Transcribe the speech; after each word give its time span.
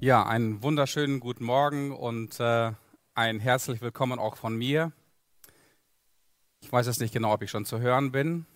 Ja, 0.00 0.26
einen 0.26 0.62
wunderschönen 0.62 1.20
guten 1.20 1.44
Morgen 1.44 1.92
und 1.92 2.40
äh, 2.40 2.72
ein 3.14 3.38
herzlich 3.38 3.80
willkommen 3.80 4.18
auch 4.18 4.36
von 4.36 4.56
mir. 4.56 4.90
Ich 6.60 6.72
weiß 6.72 6.86
jetzt 6.86 7.00
nicht 7.00 7.14
genau, 7.14 7.32
ob 7.32 7.42
ich 7.42 7.50
schon 7.50 7.64
zu 7.64 7.80
hören 7.80 8.10
bin. 8.10 8.46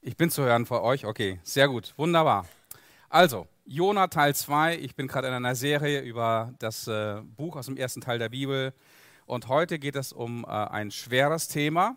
Ich 0.00 0.16
bin 0.16 0.30
zu 0.30 0.42
hören 0.42 0.66
vor 0.66 0.82
euch. 0.82 1.04
Okay, 1.04 1.40
sehr 1.42 1.68
gut, 1.68 1.94
wunderbar. 1.96 2.46
Also, 3.08 3.48
Jona 3.64 4.06
Teil 4.06 4.34
2. 4.34 4.78
Ich 4.78 4.94
bin 4.94 5.08
gerade 5.08 5.28
in 5.28 5.34
einer 5.34 5.54
Serie 5.54 6.00
über 6.00 6.54
das 6.58 6.86
äh, 6.88 7.20
Buch 7.22 7.56
aus 7.56 7.66
dem 7.66 7.76
ersten 7.76 8.00
Teil 8.00 8.18
der 8.18 8.28
Bibel. 8.28 8.74
Und 9.26 9.48
heute 9.48 9.78
geht 9.78 9.96
es 9.96 10.12
um 10.12 10.44
äh, 10.44 10.48
ein 10.48 10.90
schweres 10.90 11.48
Thema, 11.48 11.96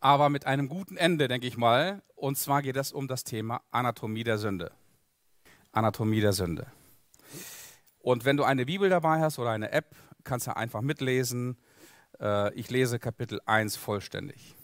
aber 0.00 0.28
mit 0.28 0.46
einem 0.46 0.68
guten 0.68 0.96
Ende, 0.96 1.28
denke 1.28 1.46
ich 1.46 1.56
mal. 1.56 2.02
Und 2.14 2.38
zwar 2.38 2.62
geht 2.62 2.76
es 2.76 2.92
um 2.92 3.08
das 3.08 3.24
Thema 3.24 3.62
Anatomie 3.70 4.24
der 4.24 4.38
Sünde. 4.38 4.72
Anatomie 5.72 6.20
der 6.20 6.32
Sünde. 6.32 6.66
Und 7.98 8.24
wenn 8.24 8.36
du 8.36 8.44
eine 8.44 8.66
Bibel 8.66 8.88
dabei 8.88 9.20
hast 9.20 9.38
oder 9.38 9.50
eine 9.50 9.72
App, 9.72 9.94
kannst 10.24 10.46
du 10.46 10.56
einfach 10.56 10.80
mitlesen. 10.80 11.56
Äh, 12.20 12.54
ich 12.54 12.70
lese 12.70 12.98
Kapitel 12.98 13.40
1 13.46 13.76
vollständig. 13.76 14.54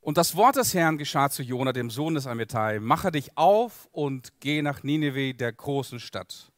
Und 0.00 0.18
das 0.18 0.34
Wort 0.34 0.56
des 0.56 0.74
Herrn 0.74 0.98
geschah 0.98 1.30
zu 1.30 1.42
Jona, 1.44 1.72
dem 1.72 1.90
Sohn 1.90 2.14
des 2.14 2.26
Amittai: 2.26 2.80
Mache 2.80 3.12
dich 3.12 3.36
auf 3.38 3.88
und 3.92 4.32
geh 4.40 4.60
nach 4.62 4.82
Nineveh, 4.82 5.32
der 5.32 5.52
großen 5.52 6.00
Stadt, 6.00 6.50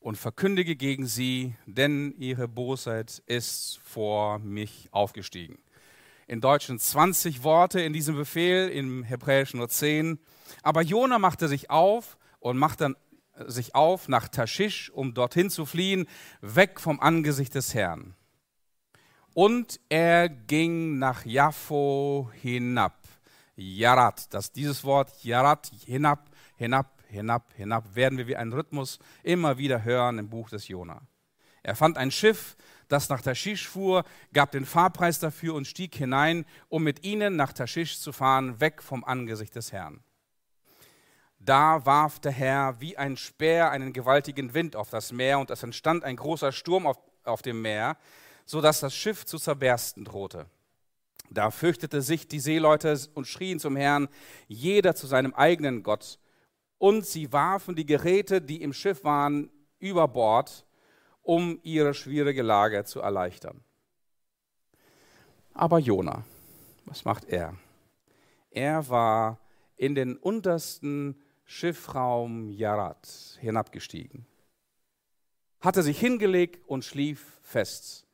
und 0.00 0.16
verkündige 0.16 0.74
gegen 0.74 1.06
sie, 1.06 1.54
denn 1.66 2.14
ihre 2.16 2.48
Bosheit 2.48 3.22
ist 3.26 3.80
vor 3.82 4.38
mich 4.38 4.88
aufgestiegen. 4.92 5.58
In 6.28 6.42
Deutschen 6.42 6.78
20 6.78 7.42
Worte 7.42 7.80
in 7.80 7.94
diesem 7.94 8.14
Befehl, 8.14 8.68
im 8.68 9.02
Hebräischen 9.02 9.60
nur 9.60 9.70
10. 9.70 10.18
Aber 10.62 10.82
Jona 10.82 11.18
machte 11.18 11.48
sich 11.48 11.70
auf 11.70 12.18
und 12.38 12.58
machte 12.58 12.96
sich 13.46 13.74
auf 13.74 14.08
nach 14.08 14.28
Taschisch, 14.28 14.90
um 14.90 15.14
dorthin 15.14 15.48
zu 15.48 15.64
fliehen, 15.64 16.06
weg 16.42 16.80
vom 16.80 17.00
Angesicht 17.00 17.54
des 17.54 17.72
Herrn. 17.72 18.14
Und 19.32 19.80
er 19.88 20.28
ging 20.28 20.98
nach 20.98 21.24
Jaffo 21.24 22.30
hinab. 22.42 22.98
Jarat, 23.56 24.34
das 24.34 24.52
dieses 24.52 24.84
Wort 24.84 25.24
Jarat, 25.24 25.70
hinab, 25.86 26.28
hinab, 26.56 27.02
hinab, 27.08 27.54
hinab, 27.56 27.94
werden 27.94 28.18
wir 28.18 28.26
wie 28.26 28.36
einen 28.36 28.52
Rhythmus 28.52 28.98
immer 29.22 29.56
wieder 29.56 29.82
hören 29.82 30.18
im 30.18 30.28
Buch 30.28 30.50
des 30.50 30.68
Jona. 30.68 31.00
Er 31.62 31.74
fand 31.74 31.96
ein 31.96 32.10
Schiff, 32.10 32.56
das 32.88 33.08
nach 33.08 33.22
Taschisch 33.22 33.68
fuhr, 33.68 34.04
gab 34.32 34.50
den 34.50 34.64
Fahrpreis 34.64 35.18
dafür 35.18 35.54
und 35.54 35.66
stieg 35.66 35.94
hinein, 35.94 36.44
um 36.68 36.82
mit 36.82 37.04
ihnen 37.04 37.36
nach 37.36 37.52
Taschisch 37.52 38.00
zu 38.00 38.12
fahren, 38.12 38.60
weg 38.60 38.82
vom 38.82 39.04
Angesicht 39.04 39.54
des 39.54 39.72
Herrn. 39.72 40.02
Da 41.38 41.86
warf 41.86 42.18
der 42.18 42.32
Herr 42.32 42.80
wie 42.80 42.96
ein 42.96 43.16
Speer 43.16 43.70
einen 43.70 43.92
gewaltigen 43.92 44.54
Wind 44.54 44.74
auf 44.74 44.90
das 44.90 45.12
Meer 45.12 45.38
und 45.38 45.50
es 45.50 45.62
entstand 45.62 46.04
ein 46.04 46.16
großer 46.16 46.52
Sturm 46.52 46.86
auf, 46.86 46.98
auf 47.24 47.42
dem 47.42 47.62
Meer, 47.62 47.96
so 48.44 48.60
dass 48.60 48.80
das 48.80 48.94
Schiff 48.94 49.24
zu 49.24 49.38
zerbersten 49.38 50.04
drohte. 50.04 50.46
Da 51.30 51.50
fürchtete 51.50 52.02
sich 52.02 52.26
die 52.26 52.40
Seeleute 52.40 52.98
und 53.14 53.26
schrien 53.26 53.60
zum 53.60 53.76
Herrn, 53.76 54.08
jeder 54.46 54.94
zu 54.94 55.06
seinem 55.06 55.34
eigenen 55.34 55.82
Gott. 55.82 56.18
Und 56.78 57.06
sie 57.06 57.32
warfen 57.32 57.76
die 57.76 57.86
Geräte, 57.86 58.40
die 58.40 58.62
im 58.62 58.72
Schiff 58.72 59.04
waren, 59.04 59.50
über 59.78 60.08
Bord, 60.08 60.66
um 61.28 61.60
ihre 61.62 61.92
schwierige 61.92 62.40
Lage 62.40 62.84
zu 62.84 63.00
erleichtern. 63.00 63.60
Aber 65.52 65.78
Jona, 65.78 66.24
was 66.86 67.04
macht 67.04 67.24
er? 67.28 67.54
Er 68.50 68.88
war 68.88 69.38
in 69.76 69.94
den 69.94 70.16
untersten 70.16 71.20
Schiffraum 71.44 72.48
Jarat 72.48 73.36
hinabgestiegen, 73.40 74.24
hatte 75.60 75.82
sich 75.82 76.00
hingelegt 76.00 76.66
und 76.66 76.82
schlief 76.82 77.38
fest. 77.42 78.06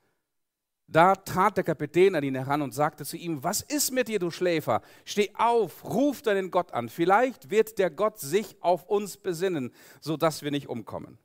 Da 0.89 1.15
trat 1.15 1.57
der 1.57 1.63
Kapitän 1.63 2.17
an 2.17 2.25
ihn 2.25 2.35
heran 2.35 2.63
und 2.63 2.75
sagte 2.75 3.05
zu 3.05 3.17
ihm, 3.17 3.45
was 3.45 3.61
ist 3.61 3.93
mit 3.93 4.09
dir, 4.09 4.19
du 4.19 4.33
Schläfer? 4.33 4.83
Steh 5.05 5.31
auf, 5.35 5.85
ruf 5.85 6.21
deinen 6.21 6.51
Gott 6.51 6.73
an. 6.73 6.89
Vielleicht 6.89 7.49
wird 7.49 7.79
der 7.79 7.91
Gott 7.91 8.19
sich 8.19 8.61
auf 8.61 8.89
uns 8.89 9.17
besinnen, 9.17 9.73
sodass 10.01 10.43
wir 10.43 10.51
nicht 10.51 10.69
umkommen. 10.69 11.17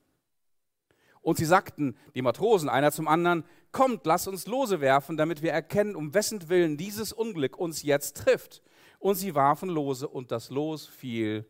Und 1.21 1.37
sie 1.37 1.45
sagten, 1.45 1.97
die 2.15 2.21
Matrosen, 2.21 2.69
einer 2.69 2.91
zum 2.91 3.07
anderen, 3.07 3.43
kommt, 3.71 4.05
lass 4.05 4.27
uns 4.27 4.47
Lose 4.47 4.81
werfen, 4.81 5.17
damit 5.17 5.41
wir 5.41 5.51
erkennen, 5.51 5.95
um 5.95 6.13
wessen 6.13 6.49
Willen 6.49 6.77
dieses 6.77 7.13
Unglück 7.13 7.57
uns 7.57 7.83
jetzt 7.83 8.17
trifft. 8.17 8.61
Und 8.99 9.15
sie 9.15 9.35
warfen 9.35 9.69
Lose 9.69 10.07
und 10.07 10.31
das 10.31 10.49
Los 10.49 10.87
fiel 10.87 11.45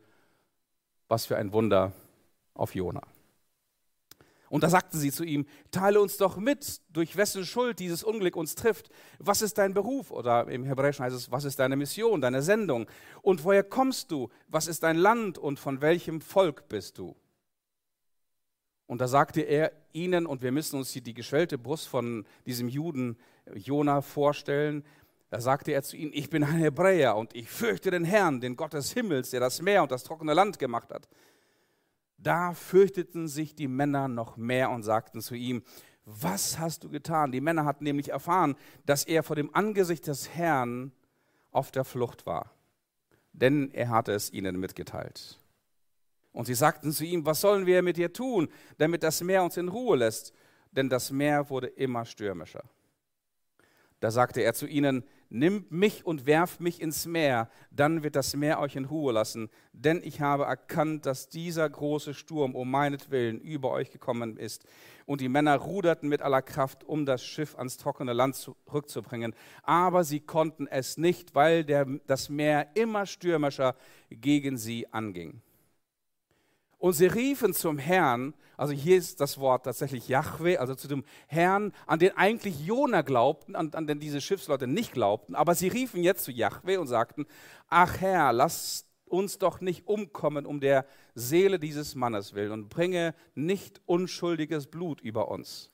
was 1.10 1.26
für 1.26 1.36
ein 1.36 1.52
Wunder 1.52 1.92
auf 2.54 2.74
Jona. 2.74 3.02
Und 4.48 4.64
da 4.64 4.68
sagten 4.68 4.98
sie 4.98 5.12
zu 5.12 5.22
ihm, 5.22 5.46
teile 5.70 6.00
uns 6.00 6.16
doch 6.16 6.36
mit, 6.36 6.80
durch 6.90 7.16
wessen 7.16 7.44
Schuld 7.44 7.78
dieses 7.78 8.02
Unglück 8.02 8.34
uns 8.34 8.56
trifft. 8.56 8.90
Was 9.18 9.42
ist 9.42 9.58
dein 9.58 9.74
Beruf? 9.74 10.10
Oder 10.10 10.48
im 10.48 10.64
Hebräischen 10.64 11.04
heißt 11.04 11.14
es, 11.14 11.30
was 11.30 11.44
ist 11.44 11.60
deine 11.60 11.76
Mission, 11.76 12.20
deine 12.20 12.42
Sendung? 12.42 12.86
Und 13.22 13.44
woher 13.44 13.62
kommst 13.62 14.10
du? 14.10 14.28
Was 14.48 14.66
ist 14.66 14.82
dein 14.82 14.96
Land 14.96 15.38
und 15.38 15.60
von 15.60 15.80
welchem 15.80 16.20
Volk 16.20 16.68
bist 16.68 16.98
du? 16.98 17.14
Und 18.90 19.00
da 19.00 19.06
sagte 19.06 19.42
er 19.42 19.70
ihnen, 19.92 20.26
und 20.26 20.42
wir 20.42 20.50
müssen 20.50 20.74
uns 20.74 20.90
hier 20.90 21.00
die 21.00 21.14
geschwellte 21.14 21.58
Brust 21.58 21.86
von 21.86 22.26
diesem 22.44 22.68
Juden 22.68 23.16
Jona 23.54 24.02
vorstellen, 24.02 24.82
da 25.28 25.40
sagte 25.40 25.70
er 25.70 25.84
zu 25.84 25.96
ihnen, 25.96 26.10
ich 26.12 26.28
bin 26.28 26.42
ein 26.42 26.56
Hebräer 26.56 27.14
und 27.14 27.36
ich 27.36 27.48
fürchte 27.48 27.92
den 27.92 28.04
Herrn, 28.04 28.40
den 28.40 28.56
Gott 28.56 28.72
des 28.72 28.90
Himmels, 28.90 29.30
der 29.30 29.38
das 29.38 29.62
Meer 29.62 29.84
und 29.84 29.92
das 29.92 30.02
trockene 30.02 30.34
Land 30.34 30.58
gemacht 30.58 30.92
hat. 30.92 31.08
Da 32.18 32.52
fürchteten 32.52 33.28
sich 33.28 33.54
die 33.54 33.68
Männer 33.68 34.08
noch 34.08 34.36
mehr 34.36 34.70
und 34.70 34.82
sagten 34.82 35.20
zu 35.20 35.36
ihm, 35.36 35.62
was 36.04 36.58
hast 36.58 36.82
du 36.82 36.88
getan? 36.88 37.30
Die 37.30 37.40
Männer 37.40 37.64
hatten 37.66 37.84
nämlich 37.84 38.08
erfahren, 38.08 38.56
dass 38.86 39.04
er 39.04 39.22
vor 39.22 39.36
dem 39.36 39.54
Angesicht 39.54 40.08
des 40.08 40.30
Herrn 40.30 40.90
auf 41.52 41.70
der 41.70 41.84
Flucht 41.84 42.26
war, 42.26 42.50
denn 43.34 43.70
er 43.70 43.90
hatte 43.90 44.10
es 44.10 44.32
ihnen 44.32 44.58
mitgeteilt. 44.58 45.39
Und 46.32 46.46
sie 46.46 46.54
sagten 46.54 46.92
zu 46.92 47.04
ihm, 47.04 47.26
was 47.26 47.40
sollen 47.40 47.66
wir 47.66 47.82
mit 47.82 47.96
dir 47.96 48.12
tun, 48.12 48.48
damit 48.78 49.02
das 49.02 49.22
Meer 49.22 49.42
uns 49.42 49.56
in 49.56 49.68
Ruhe 49.68 49.96
lässt? 49.96 50.32
Denn 50.70 50.88
das 50.88 51.10
Meer 51.10 51.50
wurde 51.50 51.66
immer 51.66 52.04
stürmischer. 52.04 52.64
Da 53.98 54.10
sagte 54.10 54.40
er 54.40 54.54
zu 54.54 54.66
ihnen, 54.66 55.04
Nimmt 55.32 55.70
mich 55.70 56.04
und 56.04 56.26
werft 56.26 56.60
mich 56.60 56.82
ins 56.82 57.06
Meer, 57.06 57.48
dann 57.70 58.02
wird 58.02 58.16
das 58.16 58.34
Meer 58.34 58.58
euch 58.58 58.74
in 58.74 58.84
Ruhe 58.84 59.12
lassen. 59.12 59.48
Denn 59.72 60.00
ich 60.02 60.20
habe 60.20 60.42
erkannt, 60.42 61.06
dass 61.06 61.28
dieser 61.28 61.70
große 61.70 62.14
Sturm 62.14 62.56
um 62.56 62.68
meinetwillen 62.68 63.40
über 63.40 63.70
euch 63.70 63.92
gekommen 63.92 64.36
ist. 64.36 64.64
Und 65.06 65.20
die 65.20 65.28
Männer 65.28 65.54
ruderten 65.54 66.08
mit 66.08 66.20
aller 66.20 66.42
Kraft, 66.42 66.82
um 66.82 67.06
das 67.06 67.24
Schiff 67.24 67.56
ans 67.56 67.76
trockene 67.76 68.12
Land 68.12 68.34
zurückzubringen. 68.34 69.32
Aber 69.62 70.02
sie 70.02 70.18
konnten 70.18 70.66
es 70.66 70.98
nicht, 70.98 71.36
weil 71.36 71.64
der, 71.64 71.86
das 72.08 72.28
Meer 72.28 72.66
immer 72.74 73.06
stürmischer 73.06 73.76
gegen 74.10 74.56
sie 74.56 74.92
anging. 74.92 75.42
Und 76.80 76.94
sie 76.94 77.06
riefen 77.06 77.52
zum 77.52 77.76
Herrn, 77.76 78.32
also 78.56 78.72
hier 78.72 78.96
ist 78.96 79.20
das 79.20 79.38
Wort 79.38 79.64
tatsächlich 79.64 80.08
Yahweh, 80.08 80.56
also 80.56 80.74
zu 80.74 80.88
dem 80.88 81.04
Herrn, 81.28 81.72
an 81.86 81.98
den 81.98 82.16
eigentlich 82.16 82.66
Jona 82.66 83.02
glaubten, 83.02 83.54
an, 83.54 83.70
an 83.74 83.86
den 83.86 84.00
diese 84.00 84.22
Schiffsleute 84.22 84.66
nicht 84.66 84.92
glaubten, 84.92 85.34
aber 85.34 85.54
sie 85.54 85.68
riefen 85.68 86.02
jetzt 86.02 86.24
zu 86.24 86.32
Yahweh 86.32 86.78
und 86.78 86.86
sagten, 86.86 87.26
ach 87.68 88.00
Herr, 88.00 88.32
lass 88.32 88.86
uns 89.04 89.36
doch 89.36 89.60
nicht 89.60 89.86
umkommen 89.86 90.46
um 90.46 90.58
der 90.58 90.86
Seele 91.14 91.58
dieses 91.58 91.94
Mannes 91.94 92.32
willen 92.32 92.52
und 92.52 92.70
bringe 92.70 93.14
nicht 93.34 93.82
unschuldiges 93.84 94.66
Blut 94.66 95.02
über 95.02 95.28
uns. 95.28 95.70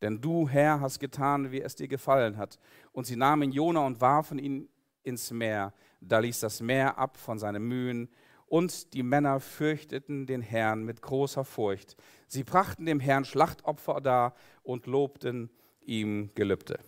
Denn 0.00 0.22
du, 0.22 0.48
Herr, 0.48 0.80
hast 0.80 1.00
getan, 1.00 1.52
wie 1.52 1.60
es 1.60 1.74
dir 1.74 1.88
gefallen 1.88 2.38
hat. 2.38 2.58
Und 2.92 3.04
sie 3.04 3.16
nahmen 3.16 3.52
Jona 3.52 3.84
und 3.84 4.00
warfen 4.00 4.38
ihn 4.38 4.70
ins 5.02 5.30
Meer. 5.32 5.74
Da 6.00 6.20
ließ 6.20 6.40
das 6.40 6.62
Meer 6.62 6.96
ab 6.96 7.18
von 7.18 7.38
seinen 7.38 7.64
Mühen 7.64 8.08
und 8.48 8.94
die 8.94 9.02
Männer 9.02 9.40
fürchteten 9.40 10.26
den 10.26 10.40
Herrn 10.40 10.84
mit 10.84 11.02
großer 11.02 11.44
Furcht. 11.44 11.96
Sie 12.26 12.44
brachten 12.44 12.86
dem 12.86 13.00
Herrn 13.00 13.24
Schlachtopfer 13.24 14.00
dar 14.00 14.34
und 14.62 14.86
lobten 14.86 15.50
ihm 15.84 16.30
Gelübde. 16.34 16.78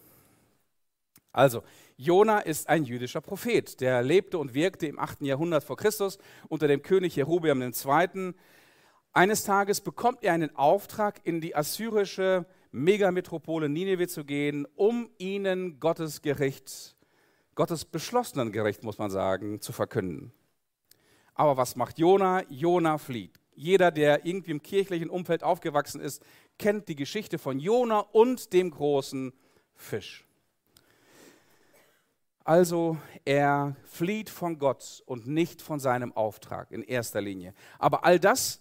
Also, 1.33 1.63
Jona 1.97 2.41
ist 2.41 2.69
ein 2.69 2.85
jüdischer 2.85 3.21
Prophet, 3.21 3.81
der 3.81 4.03
lebte 4.03 4.39
und 4.39 4.55
wirkte 4.55 4.87
im 4.87 4.99
8. 4.99 5.23
Jahrhundert 5.23 5.63
vor 5.63 5.77
Christus 5.77 6.19
unter 6.49 6.67
dem 6.67 6.83
König 6.83 7.15
Jerobeam 7.15 7.63
II. 7.63 8.35
Eines 9.13 9.45
Tages 9.45 9.81
bekommt 9.81 10.25
er 10.25 10.33
einen 10.33 10.55
Auftrag, 10.57 11.21
in 11.25 11.41
die 11.41 11.55
assyrische 11.55 12.47
Megametropole 12.73 13.69
Nineveh 13.69 14.07
zu 14.07 14.25
gehen, 14.25 14.67
um 14.77 15.11
ihnen 15.19 15.79
Gottes 15.81 16.23
Gericht, 16.23 16.97
Gottes 17.55 17.85
beschlossenen 17.85 18.53
Gericht, 18.53 18.83
muss 18.83 18.99
man 18.99 19.11
sagen, 19.11 19.61
zu 19.61 19.73
verkünden. 19.73 20.33
Aber 21.41 21.57
was 21.57 21.75
macht 21.75 21.99
Jona? 21.99 22.43
Jona 22.51 22.99
flieht. 22.99 23.41
Jeder, 23.55 23.91
der 23.91 24.27
irgendwie 24.27 24.51
im 24.51 24.63
kirchlichen 24.63 25.09
Umfeld 25.09 25.43
aufgewachsen 25.43 25.99
ist, 25.99 26.23
kennt 26.59 26.87
die 26.89 26.97
Geschichte 26.97 27.39
von 27.39 27.59
Jona 27.59 28.01
und 28.01 28.53
dem 28.53 28.71
großen 28.71 29.33
Fisch. 29.75 30.27
Also 32.45 32.99
er 33.25 33.75
flieht 33.87 34.29
von 34.29 34.59
Gott 34.59 35.03
und 35.07 35.29
nicht 35.29 35.63
von 35.63 35.81
seinem 35.81 36.15
Auftrag 36.15 36.71
in 36.73 36.83
erster 36.83 37.23
Linie. 37.23 37.55
Aber 37.79 38.05
all 38.05 38.21
das, 38.21 38.61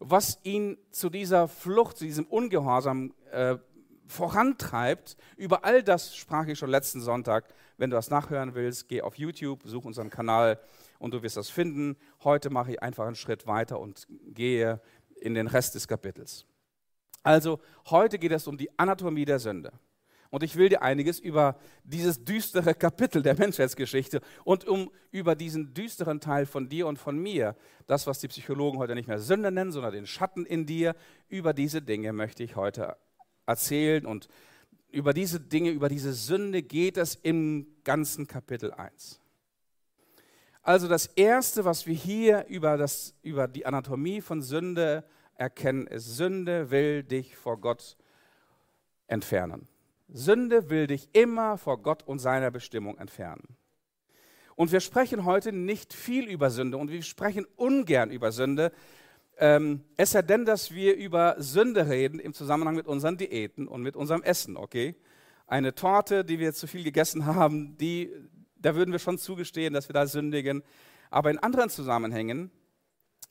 was 0.00 0.40
ihn 0.42 0.78
zu 0.90 1.10
dieser 1.10 1.46
Flucht, 1.46 1.96
zu 1.96 2.06
diesem 2.06 2.26
Ungehorsam 2.26 3.14
äh, 3.30 3.54
vorantreibt, 4.08 5.16
über 5.36 5.64
all 5.64 5.80
das 5.84 6.16
sprach 6.16 6.48
ich 6.48 6.58
schon 6.58 6.70
letzten 6.70 7.00
Sonntag. 7.00 7.44
Wenn 7.76 7.90
du 7.90 7.96
das 7.96 8.10
nachhören 8.10 8.54
willst, 8.54 8.88
geh 8.88 9.02
auf 9.02 9.18
YouTube, 9.18 9.62
such 9.64 9.84
unseren 9.84 10.10
Kanal 10.10 10.58
und 10.98 11.12
du 11.12 11.22
wirst 11.22 11.36
das 11.36 11.50
finden. 11.50 11.96
Heute 12.24 12.50
mache 12.50 12.72
ich 12.72 12.82
einfach 12.82 13.06
einen 13.06 13.16
Schritt 13.16 13.46
weiter 13.46 13.78
und 13.80 14.06
gehe 14.08 14.80
in 15.20 15.34
den 15.34 15.46
Rest 15.46 15.74
des 15.74 15.86
Kapitels. 15.86 16.46
Also 17.22 17.60
heute 17.90 18.18
geht 18.18 18.32
es 18.32 18.46
um 18.46 18.56
die 18.56 18.70
Anatomie 18.78 19.24
der 19.24 19.38
Sünde. 19.38 19.72
Und 20.30 20.42
ich 20.42 20.56
will 20.56 20.68
dir 20.68 20.82
einiges 20.82 21.18
über 21.18 21.56
dieses 21.84 22.24
düstere 22.24 22.74
Kapitel 22.74 23.22
der 23.22 23.36
Menschheitsgeschichte 23.36 24.20
und 24.44 24.66
um 24.66 24.90
über 25.10 25.34
diesen 25.34 25.72
düsteren 25.72 26.20
Teil 26.20 26.46
von 26.46 26.68
dir 26.68 26.86
und 26.86 26.98
von 26.98 27.16
mir, 27.16 27.56
das, 27.86 28.06
was 28.06 28.18
die 28.18 28.28
Psychologen 28.28 28.78
heute 28.78 28.94
nicht 28.94 29.08
mehr 29.08 29.18
Sünde 29.18 29.52
nennen, 29.52 29.72
sondern 29.72 29.92
den 29.92 30.06
Schatten 30.06 30.44
in 30.44 30.66
dir, 30.66 30.94
über 31.28 31.52
diese 31.52 31.80
Dinge 31.80 32.12
möchte 32.12 32.42
ich 32.42 32.56
heute 32.56 32.96
erzählen. 33.46 34.04
Und 34.04 34.28
über 34.96 35.12
diese 35.12 35.38
Dinge, 35.38 35.70
über 35.70 35.90
diese 35.90 36.14
Sünde 36.14 36.62
geht 36.62 36.96
es 36.96 37.16
im 37.16 37.66
ganzen 37.84 38.26
Kapitel 38.26 38.72
1. 38.72 39.20
Also 40.62 40.88
das 40.88 41.04
Erste, 41.04 41.66
was 41.66 41.86
wir 41.86 41.94
hier 41.94 42.46
über, 42.48 42.78
das, 42.78 43.14
über 43.22 43.46
die 43.46 43.66
Anatomie 43.66 44.22
von 44.22 44.40
Sünde 44.40 45.04
erkennen, 45.34 45.86
ist, 45.86 46.16
Sünde 46.16 46.70
will 46.70 47.02
dich 47.02 47.36
vor 47.36 47.60
Gott 47.60 47.98
entfernen. 49.06 49.68
Sünde 50.08 50.70
will 50.70 50.86
dich 50.86 51.10
immer 51.12 51.58
vor 51.58 51.82
Gott 51.82 52.02
und 52.02 52.18
seiner 52.18 52.50
Bestimmung 52.50 52.96
entfernen. 52.96 53.54
Und 54.54 54.72
wir 54.72 54.80
sprechen 54.80 55.26
heute 55.26 55.52
nicht 55.52 55.92
viel 55.92 56.26
über 56.26 56.48
Sünde 56.48 56.78
und 56.78 56.90
wir 56.90 57.02
sprechen 57.02 57.46
ungern 57.56 58.10
über 58.10 58.32
Sünde, 58.32 58.72
ähm, 59.38 59.82
es 59.96 60.12
sei 60.12 60.22
denn, 60.22 60.44
dass 60.44 60.72
wir 60.72 60.96
über 60.96 61.36
Sünde 61.38 61.88
reden 61.88 62.18
im 62.18 62.32
Zusammenhang 62.32 62.74
mit 62.74 62.86
unseren 62.86 63.16
Diäten 63.16 63.68
und 63.68 63.82
mit 63.82 63.96
unserem 63.96 64.22
Essen, 64.22 64.56
okay? 64.56 64.94
Eine 65.46 65.74
Torte, 65.74 66.24
die 66.24 66.38
wir 66.38 66.54
zu 66.54 66.66
viel 66.66 66.82
gegessen 66.82 67.26
haben, 67.26 67.76
die, 67.76 68.10
da 68.56 68.74
würden 68.74 68.92
wir 68.92 68.98
schon 68.98 69.18
zugestehen, 69.18 69.74
dass 69.74 69.88
wir 69.88 69.94
da 69.94 70.06
sündigen. 70.06 70.62
Aber 71.10 71.30
in 71.30 71.38
anderen 71.38 71.70
Zusammenhängen, 71.70 72.50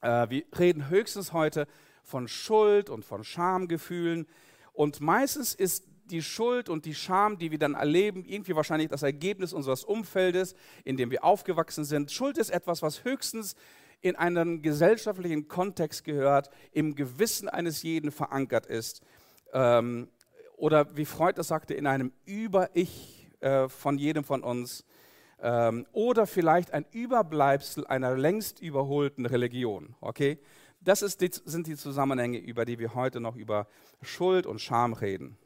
äh, 0.02 0.30
wir 0.30 0.44
reden 0.58 0.90
höchstens 0.90 1.34
heute 1.34 1.68
von 2.04 2.28
Schuld 2.28 2.90
und 2.90 3.04
von 3.04 3.24
Schamgefühlen. 3.24 4.28
Und 4.74 5.02
meistens 5.02 5.56
ist 5.56 5.86
die 6.06 6.22
Schuld 6.22 6.70
und 6.70 6.86
die 6.86 6.94
Scham, 6.94 7.40
die 7.40 7.50
wir 7.50 7.58
dann 7.58 7.74
erleben, 7.74 8.24
irgendwie 8.26 8.56
wahrscheinlich 8.56 8.90
das 8.90 9.02
Ergebnis 9.02 9.54
unseres 9.54 9.84
Umfeldes, 9.84 10.56
in 10.84 10.98
dem 10.98 11.10
wir 11.10 11.24
aufgewachsen 11.24 11.84
sind. 11.84 12.12
Schuld 12.12 12.38
ist 12.38 12.52
etwas, 12.52 12.84
was 12.84 13.04
höchstens 13.04 13.56
in 14.02 14.16
einen 14.16 14.62
gesellschaftlichen 14.62 15.48
Kontext 15.48 16.04
gehört, 16.04 16.50
im 16.72 16.96
Gewissen 16.96 17.50
eines 17.50 17.84
jeden 17.84 18.12
verankert 18.12 18.66
ist. 18.66 19.02
Ähm, 19.54 20.10
oder 20.58 20.96
wie 20.96 21.06
Freud 21.06 21.38
das 21.38 21.48
sagte, 21.48 21.74
in 21.74 21.88
einem 21.88 22.12
Über-Ich 22.26 23.30
äh, 23.42 23.68
von 23.68 23.98
jedem 23.98 24.24
von 24.24 24.44
uns 24.44 24.86
ähm, 25.42 25.86
oder 25.92 26.28
vielleicht 26.28 26.74
ein 26.74 26.86
Überbleibsel 26.92 27.86
einer 27.88 28.16
längst 28.16 28.60
überholten 28.62 29.26
Religion. 29.26 29.96
Okay? 30.02 30.40
Das 30.82 31.02
die, 31.18 31.32
sind 31.46 31.68
die 31.68 31.76
Zusammenhänge, 31.76 32.38
über 32.38 32.66
die 32.66 32.80
wir 32.80 32.94
heute 32.94 33.20
noch 33.20 33.36
über 33.36 33.68
Schuld 34.02 34.46
und 34.46 34.62
Scham 34.62 34.94
reden. 34.94 35.38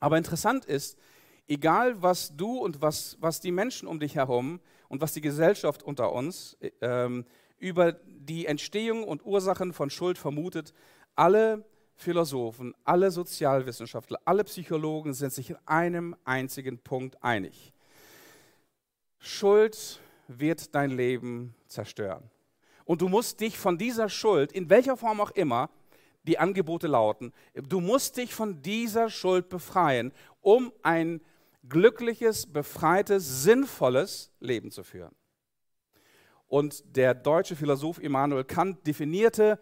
Aber 0.00 0.18
interessant 0.18 0.64
ist, 0.64 0.98
egal 1.46 2.02
was 2.02 2.36
du 2.36 2.58
und 2.58 2.82
was, 2.82 3.16
was 3.20 3.40
die 3.40 3.52
Menschen 3.52 3.86
um 3.86 4.00
dich 4.00 4.16
herum 4.16 4.60
und 4.88 5.00
was 5.00 5.12
die 5.12 5.20
Gesellschaft 5.20 5.82
unter 5.82 6.12
uns 6.12 6.56
ähm, 6.80 7.24
über 7.58 7.92
die 7.92 8.46
Entstehung 8.46 9.04
und 9.04 9.24
Ursachen 9.24 9.72
von 9.72 9.90
Schuld 9.90 10.18
vermutet, 10.18 10.72
alle 11.14 11.64
Philosophen, 11.96 12.74
alle 12.84 13.10
Sozialwissenschaftler, 13.10 14.18
alle 14.24 14.44
Psychologen 14.44 15.14
sind 15.14 15.32
sich 15.32 15.50
in 15.50 15.58
einem 15.66 16.16
einzigen 16.24 16.78
Punkt 16.78 17.22
einig. 17.22 17.72
Schuld 19.18 20.00
wird 20.28 20.74
dein 20.74 20.90
Leben 20.90 21.54
zerstören. 21.66 22.30
Und 22.84 23.00
du 23.00 23.08
musst 23.08 23.40
dich 23.40 23.58
von 23.58 23.78
dieser 23.78 24.08
Schuld, 24.08 24.52
in 24.52 24.68
welcher 24.68 24.96
Form 24.96 25.20
auch 25.20 25.30
immer, 25.30 25.70
die 26.24 26.38
Angebote 26.38 26.86
lauten, 26.86 27.32
du 27.54 27.80
musst 27.80 28.16
dich 28.16 28.34
von 28.34 28.62
dieser 28.62 29.10
Schuld 29.10 29.48
befreien, 29.48 30.12
um 30.40 30.72
ein 30.82 31.20
glückliches, 31.68 32.46
befreites, 32.46 33.42
sinnvolles 33.42 34.30
Leben 34.40 34.70
zu 34.70 34.82
führen. 34.84 35.14
Und 36.54 36.84
der 36.94 37.14
deutsche 37.14 37.56
Philosoph 37.56 37.98
Immanuel 37.98 38.44
Kant 38.44 38.86
definierte 38.86 39.58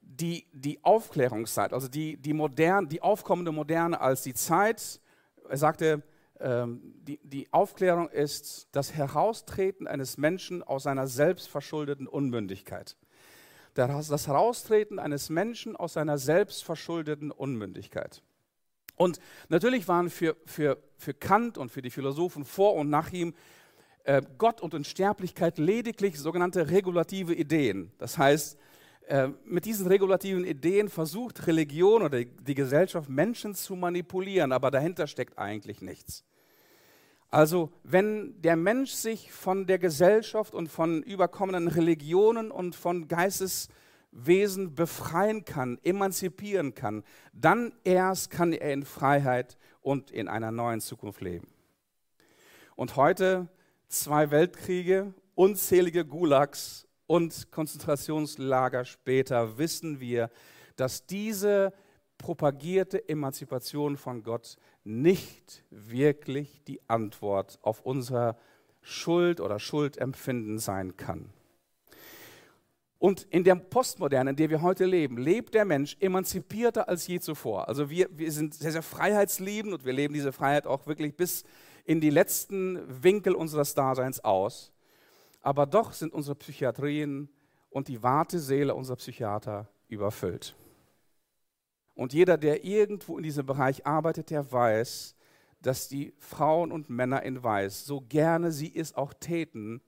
die, 0.00 0.46
die 0.54 0.82
Aufklärungszeit, 0.82 1.74
also 1.74 1.86
die, 1.86 2.16
die, 2.16 2.32
modern, 2.32 2.88
die 2.88 3.02
aufkommende 3.02 3.52
Moderne 3.52 4.00
als 4.00 4.22
die 4.22 4.32
Zeit, 4.32 5.02
er 5.46 5.58
sagte, 5.58 6.02
ähm, 6.40 6.94
die, 6.96 7.20
die 7.22 7.52
Aufklärung 7.52 8.08
ist 8.08 8.68
das 8.72 8.94
Heraustreten 8.94 9.86
eines 9.86 10.16
Menschen 10.16 10.62
aus 10.62 10.84
seiner 10.84 11.08
selbstverschuldeten 11.08 12.06
Unmündigkeit. 12.06 12.96
Das 13.74 14.26
Heraustreten 14.26 14.98
eines 14.98 15.28
Menschen 15.28 15.76
aus 15.76 15.92
seiner 15.92 16.16
selbstverschuldeten 16.16 17.32
Unmündigkeit. 17.32 18.22
Und 18.96 19.20
natürlich 19.50 19.88
waren 19.88 20.08
für, 20.08 20.38
für, 20.46 20.78
für 20.96 21.12
Kant 21.12 21.58
und 21.58 21.70
für 21.70 21.82
die 21.82 21.90
Philosophen 21.90 22.46
vor 22.46 22.76
und 22.76 22.88
nach 22.88 23.12
ihm 23.12 23.34
äh, 24.04 24.22
Gott 24.38 24.60
und 24.60 24.74
Unsterblichkeit 24.74 25.58
lediglich 25.58 26.18
sogenannte 26.18 26.70
regulative 26.70 27.34
Ideen. 27.34 27.90
Das 27.98 28.18
heißt, 28.18 28.58
äh, 29.06 29.28
mit 29.44 29.64
diesen 29.64 29.86
regulativen 29.86 30.44
Ideen 30.44 30.88
versucht 30.88 31.46
Religion 31.46 32.02
oder 32.02 32.24
die 32.24 32.54
Gesellschaft 32.54 33.08
Menschen 33.08 33.54
zu 33.54 33.74
manipulieren, 33.76 34.52
aber 34.52 34.70
dahinter 34.70 35.06
steckt 35.06 35.38
eigentlich 35.38 35.82
nichts. 35.82 36.24
Also 37.30 37.72
wenn 37.82 38.40
der 38.42 38.56
Mensch 38.56 38.92
sich 38.92 39.32
von 39.32 39.66
der 39.66 39.78
Gesellschaft 39.78 40.54
und 40.54 40.68
von 40.68 41.02
überkommenen 41.02 41.68
Religionen 41.68 42.50
und 42.50 42.76
von 42.76 43.08
Geisteswesen 43.08 44.74
befreien 44.74 45.44
kann, 45.44 45.78
emanzipieren 45.82 46.74
kann, 46.74 47.02
dann 47.32 47.72
erst 47.82 48.30
kann 48.30 48.52
er 48.52 48.72
in 48.72 48.84
Freiheit 48.84 49.58
und 49.82 50.12
in 50.12 50.28
einer 50.28 50.52
neuen 50.52 50.80
Zukunft 50.80 51.20
leben. 51.22 51.48
Und 52.76 52.96
heute 52.96 53.48
zwei 53.94 54.30
Weltkriege, 54.30 55.14
unzählige 55.34 56.04
Gulags 56.04 56.86
und 57.06 57.50
Konzentrationslager 57.52 58.84
später 58.84 59.56
wissen 59.56 60.00
wir, 60.00 60.30
dass 60.76 61.06
diese 61.06 61.72
propagierte 62.18 63.08
Emanzipation 63.08 63.96
von 63.96 64.22
Gott 64.22 64.56
nicht 64.82 65.62
wirklich 65.70 66.62
die 66.64 66.80
Antwort 66.88 67.58
auf 67.62 67.82
unser 67.82 68.36
Schuld 68.82 69.40
oder 69.40 69.58
Schuldempfinden 69.58 70.58
sein 70.58 70.96
kann. 70.96 71.30
Und 72.98 73.26
in 73.30 73.44
der 73.44 73.56
Postmoderne, 73.56 74.30
in 74.30 74.36
der 74.36 74.50
wir 74.50 74.62
heute 74.62 74.86
leben, 74.86 75.18
lebt 75.18 75.54
der 75.54 75.64
Mensch 75.64 75.96
emanzipierter 76.00 76.88
als 76.88 77.06
je 77.06 77.20
zuvor. 77.20 77.68
Also 77.68 77.90
wir, 77.90 78.08
wir 78.12 78.32
sind 78.32 78.54
sehr, 78.54 78.72
sehr 78.72 78.82
freiheitsliebend 78.82 79.74
und 79.74 79.84
wir 79.84 79.92
leben 79.92 80.14
diese 80.14 80.32
Freiheit 80.32 80.66
auch 80.66 80.86
wirklich 80.86 81.14
bis 81.14 81.44
in 81.84 82.00
die 82.00 82.10
letzten 82.10 83.02
Winkel 83.02 83.34
unseres 83.34 83.74
Daseins 83.74 84.22
aus. 84.24 84.72
Aber 85.42 85.66
doch 85.66 85.92
sind 85.92 86.12
unsere 86.12 86.34
Psychiatrien 86.36 87.28
und 87.70 87.88
die 87.88 88.02
Wartesäle 88.02 88.74
unserer 88.74 88.96
Psychiater 88.96 89.68
überfüllt. 89.88 90.54
Und 91.94 92.12
jeder, 92.12 92.38
der 92.38 92.64
irgendwo 92.64 93.18
in 93.18 93.22
diesem 93.22 93.46
Bereich 93.46 93.86
arbeitet, 93.86 94.30
der 94.30 94.50
weiß, 94.50 95.14
dass 95.60 95.88
die 95.88 96.12
Frauen 96.18 96.72
und 96.72 96.90
Männer 96.90 97.22
in 97.22 97.42
Weiß, 97.42 97.84
so 97.84 98.00
gerne 98.00 98.52
sie 98.52 98.74
es 98.74 98.94
auch 98.94 99.14
täten, 99.14 99.80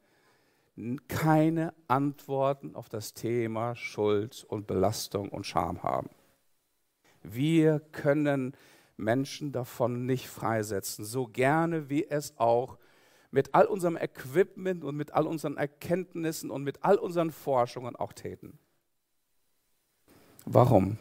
keine 1.08 1.74
Antworten 1.88 2.74
auf 2.74 2.88
das 2.88 3.14
Thema 3.14 3.74
Schuld 3.74 4.44
und 4.48 4.66
Belastung 4.66 5.30
und 5.30 5.46
Scham 5.46 5.82
haben. 5.82 6.10
Wir 7.22 7.80
können 7.80 8.54
Menschen 8.96 9.52
davon 9.52 10.06
nicht 10.06 10.28
freisetzen, 10.28 11.04
so 11.04 11.26
gerne 11.26 11.90
wie 11.90 12.06
es 12.06 12.38
auch 12.38 12.78
mit 13.30 13.54
all 13.54 13.66
unserem 13.66 13.96
Equipment 13.96 14.84
und 14.84 14.96
mit 14.96 15.12
all 15.12 15.26
unseren 15.26 15.56
Erkenntnissen 15.56 16.50
und 16.50 16.64
mit 16.64 16.84
all 16.84 16.96
unseren 16.96 17.30
Forschungen 17.30 17.96
auch 17.96 18.12
täten. 18.12 18.58
Warum? 20.44 20.98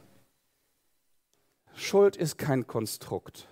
Schuld 1.74 2.16
ist 2.16 2.38
kein 2.38 2.68
Konstrukt. 2.68 3.48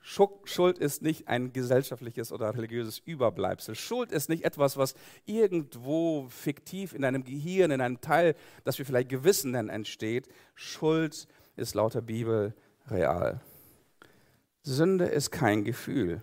Schuld 0.00 0.78
ist 0.78 1.02
nicht 1.02 1.28
ein 1.28 1.52
gesellschaftliches 1.52 2.32
oder 2.32 2.54
religiöses 2.56 2.98
Überbleibsel. 2.98 3.76
Schuld 3.76 4.10
ist 4.10 4.28
nicht 4.28 4.44
etwas, 4.44 4.76
was 4.76 4.94
irgendwo 5.26 6.26
fiktiv 6.28 6.92
in 6.92 7.04
einem 7.04 7.22
Gehirn, 7.22 7.70
in 7.70 7.80
einem 7.80 8.00
Teil, 8.00 8.34
das 8.64 8.78
wir 8.78 8.86
vielleicht 8.86 9.08
Gewissen 9.10 9.52
nennen, 9.52 9.68
entsteht. 9.68 10.28
Schuld 10.56 11.28
ist 11.54 11.74
laut 11.74 11.94
der 11.94 12.00
Bibel 12.00 12.54
real. 12.88 13.40
Sünde 14.62 15.06
ist 15.06 15.30
kein 15.30 15.64
Gefühl. 15.64 16.22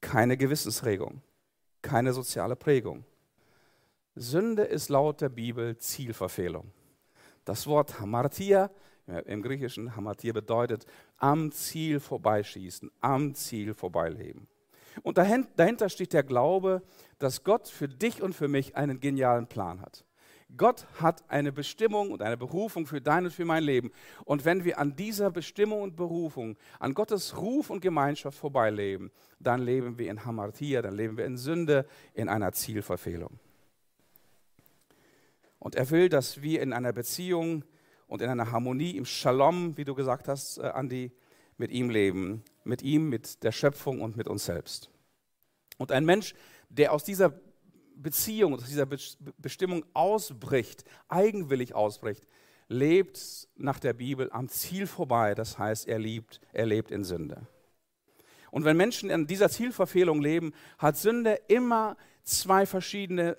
keine 0.00 0.36
Gewissensregung, 0.36 1.22
keine 1.80 2.12
soziale 2.12 2.56
Prägung. 2.56 3.04
Sünde 4.14 4.62
ist 4.62 4.90
laut 4.90 5.22
der 5.22 5.30
Bibel 5.30 5.78
Zielverfehlung. 5.78 6.70
Das 7.44 7.66
Wort 7.66 8.00
Hamartia 8.00 8.70
im 9.24 9.42
Griechischen 9.42 9.96
Hamartia 9.96 10.32
bedeutet 10.32 10.86
am 11.16 11.50
Ziel 11.52 12.00
vorbeischießen, 12.00 12.90
am 13.00 13.34
Ziel 13.34 13.74
vorbeileben. 13.74 14.46
Und 15.02 15.18
dahinter 15.18 15.88
steht 15.88 16.12
der 16.12 16.22
Glaube, 16.22 16.82
dass 17.18 17.42
Gott 17.42 17.68
für 17.68 17.88
dich 17.88 18.22
und 18.22 18.34
für 18.34 18.48
mich 18.48 18.76
einen 18.76 19.00
genialen 19.00 19.46
Plan 19.46 19.80
hat. 19.80 20.04
Gott 20.56 20.86
hat 21.00 21.28
eine 21.28 21.52
Bestimmung 21.52 22.10
und 22.10 22.22
eine 22.22 22.36
Berufung 22.36 22.86
für 22.86 23.00
dein 23.00 23.24
und 23.24 23.30
für 23.32 23.44
mein 23.44 23.64
Leben. 23.64 23.90
Und 24.24 24.44
wenn 24.44 24.64
wir 24.64 24.78
an 24.78 24.96
dieser 24.96 25.30
Bestimmung 25.30 25.82
und 25.82 25.96
Berufung, 25.96 26.56
an 26.78 26.94
Gottes 26.94 27.36
Ruf 27.36 27.70
und 27.70 27.80
Gemeinschaft 27.80 28.38
vorbeileben, 28.38 29.10
dann 29.38 29.62
leben 29.62 29.98
wir 29.98 30.10
in 30.10 30.24
Hamartia, 30.24 30.82
dann 30.82 30.94
leben 30.94 31.16
wir 31.16 31.24
in 31.24 31.36
Sünde, 31.36 31.86
in 32.12 32.28
einer 32.28 32.52
Zielverfehlung. 32.52 33.38
Und 35.58 35.74
er 35.76 35.90
will, 35.90 36.08
dass 36.08 36.42
wir 36.42 36.60
in 36.60 36.72
einer 36.72 36.92
Beziehung 36.92 37.64
und 38.06 38.20
in 38.20 38.28
einer 38.28 38.52
Harmonie, 38.52 38.96
im 38.96 39.06
Shalom, 39.06 39.76
wie 39.76 39.84
du 39.84 39.94
gesagt 39.94 40.28
hast, 40.28 40.58
äh, 40.58 40.66
Andi, 40.66 41.10
mit 41.56 41.70
ihm 41.70 41.90
leben. 41.90 42.44
Mit 42.64 42.82
ihm, 42.82 43.08
mit 43.08 43.42
der 43.42 43.52
Schöpfung 43.52 44.00
und 44.00 44.16
mit 44.16 44.28
uns 44.28 44.44
selbst. 44.44 44.90
Und 45.78 45.92
ein 45.92 46.04
Mensch, 46.04 46.34
der 46.68 46.92
aus 46.92 47.04
dieser 47.04 47.30
Beziehung, 47.94 48.54
aus 48.54 48.64
dieser 48.64 48.86
Bestimmung 49.38 49.84
ausbricht, 49.94 50.84
eigenwillig 51.08 51.74
ausbricht, 51.74 52.26
lebt 52.68 53.48
nach 53.56 53.78
der 53.78 53.92
Bibel 53.92 54.30
am 54.32 54.48
Ziel 54.48 54.86
vorbei. 54.86 55.34
Das 55.34 55.58
heißt, 55.58 55.86
er 55.86 55.98
liebt, 55.98 56.40
er 56.52 56.66
lebt 56.66 56.90
in 56.90 57.04
Sünde. 57.04 57.46
Und 58.50 58.64
wenn 58.64 58.76
Menschen 58.76 59.10
in 59.10 59.26
dieser 59.26 59.48
Zielverfehlung 59.48 60.22
leben, 60.22 60.52
hat 60.78 60.96
Sünde 60.96 61.40
immer 61.48 61.96
zwei 62.22 62.66
verschiedene 62.66 63.36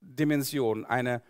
Dimensionen. 0.00 0.84
Eine 0.84 1.22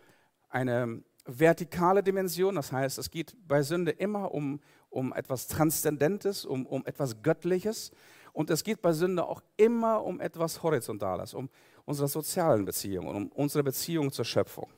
eine 0.52 1.02
vertikale 1.24 2.02
Dimension, 2.02 2.54
das 2.54 2.72
heißt, 2.72 2.98
es 2.98 3.10
geht 3.10 3.34
bei 3.46 3.62
Sünde 3.62 3.92
immer 3.92 4.32
um, 4.32 4.60
um 4.90 5.12
etwas 5.12 5.46
Transzendentes, 5.48 6.44
um, 6.44 6.66
um 6.66 6.84
etwas 6.84 7.22
Göttliches. 7.22 7.90
Und 8.32 8.50
es 8.50 8.64
geht 8.64 8.82
bei 8.82 8.92
Sünde 8.92 9.26
auch 9.26 9.42
immer 9.56 10.04
um 10.04 10.20
etwas 10.20 10.62
Horizontales, 10.62 11.34
um 11.34 11.48
unsere 11.84 12.08
sozialen 12.08 12.64
Beziehungen, 12.64 13.14
um 13.14 13.28
unsere 13.28 13.64
Beziehung 13.64 14.12
zur 14.12 14.24
Schöpfung. 14.24 14.68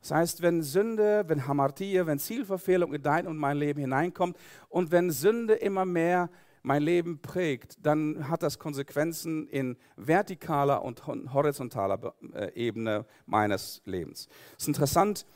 Das 0.00 0.10
heißt, 0.10 0.42
wenn 0.42 0.62
Sünde, 0.62 1.24
wenn 1.28 1.46
Hamartie, 1.46 2.04
wenn 2.04 2.18
Zielverfehlung 2.18 2.92
in 2.92 3.02
dein 3.02 3.26
und 3.26 3.38
mein 3.38 3.56
Leben 3.56 3.80
hineinkommt 3.80 4.36
und 4.68 4.90
wenn 4.90 5.10
Sünde 5.10 5.54
immer 5.54 5.86
mehr 5.86 6.28
mein 6.62 6.82
Leben 6.82 7.20
prägt, 7.20 7.78
dann 7.84 8.28
hat 8.28 8.42
das 8.42 8.58
Konsequenzen 8.58 9.46
in 9.48 9.76
vertikaler 9.96 10.82
und 10.82 11.06
horizontaler 11.06 12.14
äh, 12.34 12.52
Ebene 12.54 13.06
meines 13.26 13.82
Lebens. 13.84 14.28
Es 14.56 14.64
ist 14.64 14.68
interessant, 14.68 15.26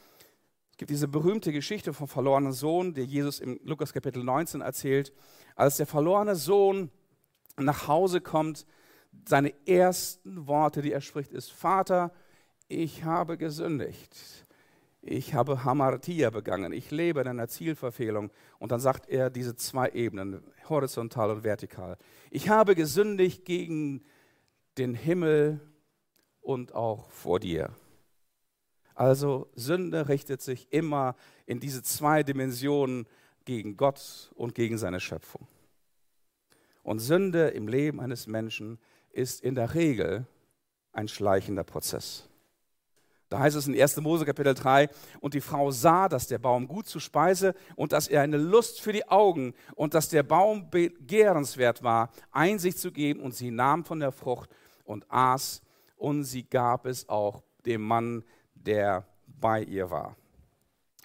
es 0.70 0.76
gibt 0.78 0.90
diese 0.90 1.08
berühmte 1.08 1.52
Geschichte 1.52 1.92
vom 1.92 2.06
verlorenen 2.06 2.52
Sohn, 2.52 2.94
die 2.94 3.02
Jesus 3.02 3.40
im 3.40 3.58
Lukas 3.64 3.92
Kapitel 3.92 4.22
19 4.22 4.60
erzählt. 4.60 5.12
Als 5.56 5.76
der 5.78 5.86
verlorene 5.86 6.34
Sohn 6.34 6.90
nach 7.56 7.88
Hause 7.88 8.20
kommt, 8.20 8.66
seine 9.28 9.52
ersten 9.66 10.46
Worte, 10.46 10.82
die 10.82 10.92
er 10.92 11.00
spricht, 11.00 11.32
ist, 11.32 11.50
Vater, 11.50 12.12
ich 12.68 13.04
habe 13.04 13.38
gesündigt 13.38 14.16
ich 15.00 15.32
habe 15.32 15.64
Hamartia 15.64 16.30
begangen, 16.30 16.72
ich 16.72 16.90
lebe 16.90 17.20
in 17.20 17.28
einer 17.28 17.48
Zielverfehlung. 17.48 18.30
Und 18.58 18.72
dann 18.72 18.80
sagt 18.80 19.08
er 19.08 19.30
diese 19.30 19.56
zwei 19.56 19.88
Ebenen, 19.90 20.42
horizontal 20.68 21.30
und 21.30 21.44
vertikal. 21.44 21.96
Ich 22.30 22.48
habe 22.48 22.74
gesündigt 22.74 23.44
gegen 23.44 24.04
den 24.76 24.94
Himmel 24.94 25.60
und 26.40 26.74
auch 26.74 27.10
vor 27.10 27.40
dir. 27.40 27.70
Also 28.94 29.48
Sünde 29.54 30.08
richtet 30.08 30.42
sich 30.42 30.72
immer 30.72 31.14
in 31.46 31.60
diese 31.60 31.82
zwei 31.82 32.22
Dimensionen 32.22 33.06
gegen 33.44 33.76
Gott 33.76 34.30
und 34.34 34.54
gegen 34.54 34.76
seine 34.76 35.00
Schöpfung. 35.00 35.46
Und 36.82 36.98
Sünde 36.98 37.48
im 37.48 37.68
Leben 37.68 38.00
eines 38.00 38.26
Menschen 38.26 38.78
ist 39.12 39.42
in 39.42 39.54
der 39.54 39.74
Regel 39.74 40.26
ein 40.92 41.08
schleichender 41.08 41.64
Prozess. 41.64 42.28
Da 43.28 43.40
heißt 43.40 43.56
es 43.56 43.66
in 43.66 43.78
1. 43.78 43.98
Mose 43.98 44.24
Kapitel 44.24 44.54
3, 44.54 44.88
und 45.20 45.34
die 45.34 45.42
Frau 45.42 45.70
sah, 45.70 46.08
dass 46.08 46.26
der 46.28 46.38
Baum 46.38 46.66
gut 46.66 46.86
zu 46.86 46.98
Speise 46.98 47.54
und 47.76 47.92
dass 47.92 48.08
er 48.08 48.22
eine 48.22 48.38
Lust 48.38 48.80
für 48.80 48.92
die 48.92 49.06
Augen 49.08 49.54
und 49.74 49.92
dass 49.92 50.08
der 50.08 50.22
Baum 50.22 50.70
begehrenswert 50.70 51.82
war, 51.82 52.10
Einsicht 52.30 52.78
zu 52.78 52.90
geben. 52.90 53.20
Und 53.20 53.34
sie 53.34 53.50
nahm 53.50 53.84
von 53.84 54.00
der 54.00 54.12
Frucht 54.12 54.48
und 54.84 55.04
aß 55.10 55.60
und 55.96 56.24
sie 56.24 56.44
gab 56.44 56.86
es 56.86 57.08
auch 57.08 57.42
dem 57.66 57.82
Mann, 57.82 58.24
der 58.54 59.06
bei 59.26 59.62
ihr 59.62 59.90
war. 59.90 60.16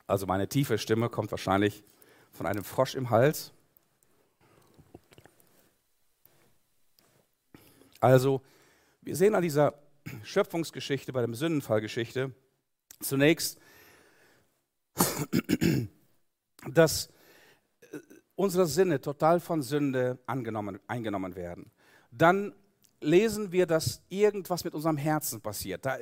Also 0.08 0.26
meine 0.26 0.48
tiefe 0.48 0.78
Stimme 0.78 1.10
kommt 1.10 1.32
wahrscheinlich 1.32 1.84
von 2.32 2.46
einem 2.46 2.64
Frosch 2.64 2.96
im 2.96 3.10
Hals. 3.10 3.53
Also 8.04 8.42
wir 9.02 9.16
sehen 9.16 9.34
an 9.34 9.42
dieser 9.42 9.76
Schöpfungsgeschichte, 10.24 11.14
bei 11.14 11.26
der 11.26 11.34
Sündenfallgeschichte, 11.34 12.34
zunächst, 13.00 13.58
dass 16.70 17.08
äh, 17.80 18.00
unsere 18.36 18.68
Sinne 18.68 19.00
total 19.00 19.40
von 19.40 19.62
Sünde 19.62 20.20
angenommen, 20.26 20.82
eingenommen 20.86 21.38
werden. 21.38 21.72
Dann 22.12 22.54
lesen 23.00 23.54
wir, 23.54 23.68
dass 23.68 24.02
irgendwas 24.10 24.66
mit 24.66 24.76
unserem 24.76 24.98
Herzen 24.98 25.40
passiert. 25.40 25.86
Da 25.86 26.00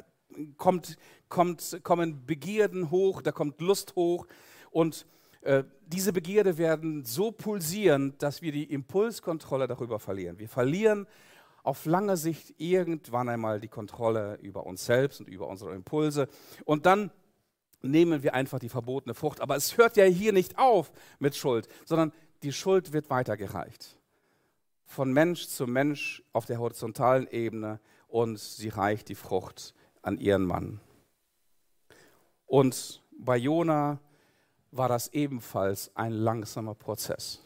kommt, 0.57 0.97
kommt, 1.29 1.81
kommen 1.83 2.25
Begierden 2.25 2.89
hoch, 2.89 3.21
da 3.21 3.31
kommt 3.31 3.61
Lust 3.61 3.95
hoch 3.95 4.25
und 4.71 5.05
äh, 5.41 5.65
diese 5.85 6.13
Begierde 6.13 6.57
werden 6.57 7.05
so 7.05 7.31
pulsieren, 7.31 8.17
dass 8.17 8.41
wir 8.41 8.51
die 8.51 8.63
Impulskontrolle 8.63 9.67
darüber 9.67 9.99
verlieren. 9.99 10.39
Wir 10.39 10.49
verlieren 10.49 11.05
auf 11.63 11.85
lange 11.85 12.17
Sicht 12.17 12.55
irgendwann 12.57 13.29
einmal 13.29 13.59
die 13.59 13.67
Kontrolle 13.67 14.37
über 14.41 14.65
uns 14.65 14.85
selbst 14.85 15.19
und 15.19 15.27
über 15.27 15.47
unsere 15.47 15.73
Impulse. 15.73 16.27
Und 16.65 16.85
dann 16.85 17.11
nehmen 17.81 18.23
wir 18.23 18.33
einfach 18.33 18.59
die 18.59 18.69
verbotene 18.69 19.13
Frucht. 19.13 19.41
Aber 19.41 19.55
es 19.55 19.77
hört 19.77 19.97
ja 19.97 20.05
hier 20.05 20.33
nicht 20.33 20.57
auf 20.57 20.91
mit 21.19 21.35
Schuld, 21.35 21.67
sondern 21.85 22.11
die 22.43 22.53
Schuld 22.53 22.93
wird 22.93 23.09
weitergereicht. 23.09 23.97
Von 24.85 25.13
Mensch 25.13 25.47
zu 25.47 25.67
Mensch 25.67 26.23
auf 26.33 26.45
der 26.45 26.59
horizontalen 26.59 27.27
Ebene 27.27 27.79
und 28.07 28.39
sie 28.39 28.69
reicht 28.69 29.09
die 29.09 29.15
Frucht 29.15 29.73
an 30.01 30.17
ihren 30.17 30.43
Mann. 30.43 30.81
Und 32.45 33.01
bei 33.17 33.37
Jona 33.37 33.99
war 34.71 34.89
das 34.89 35.13
ebenfalls 35.13 35.91
ein 35.95 36.11
langsamer 36.11 36.75
Prozess. 36.75 37.41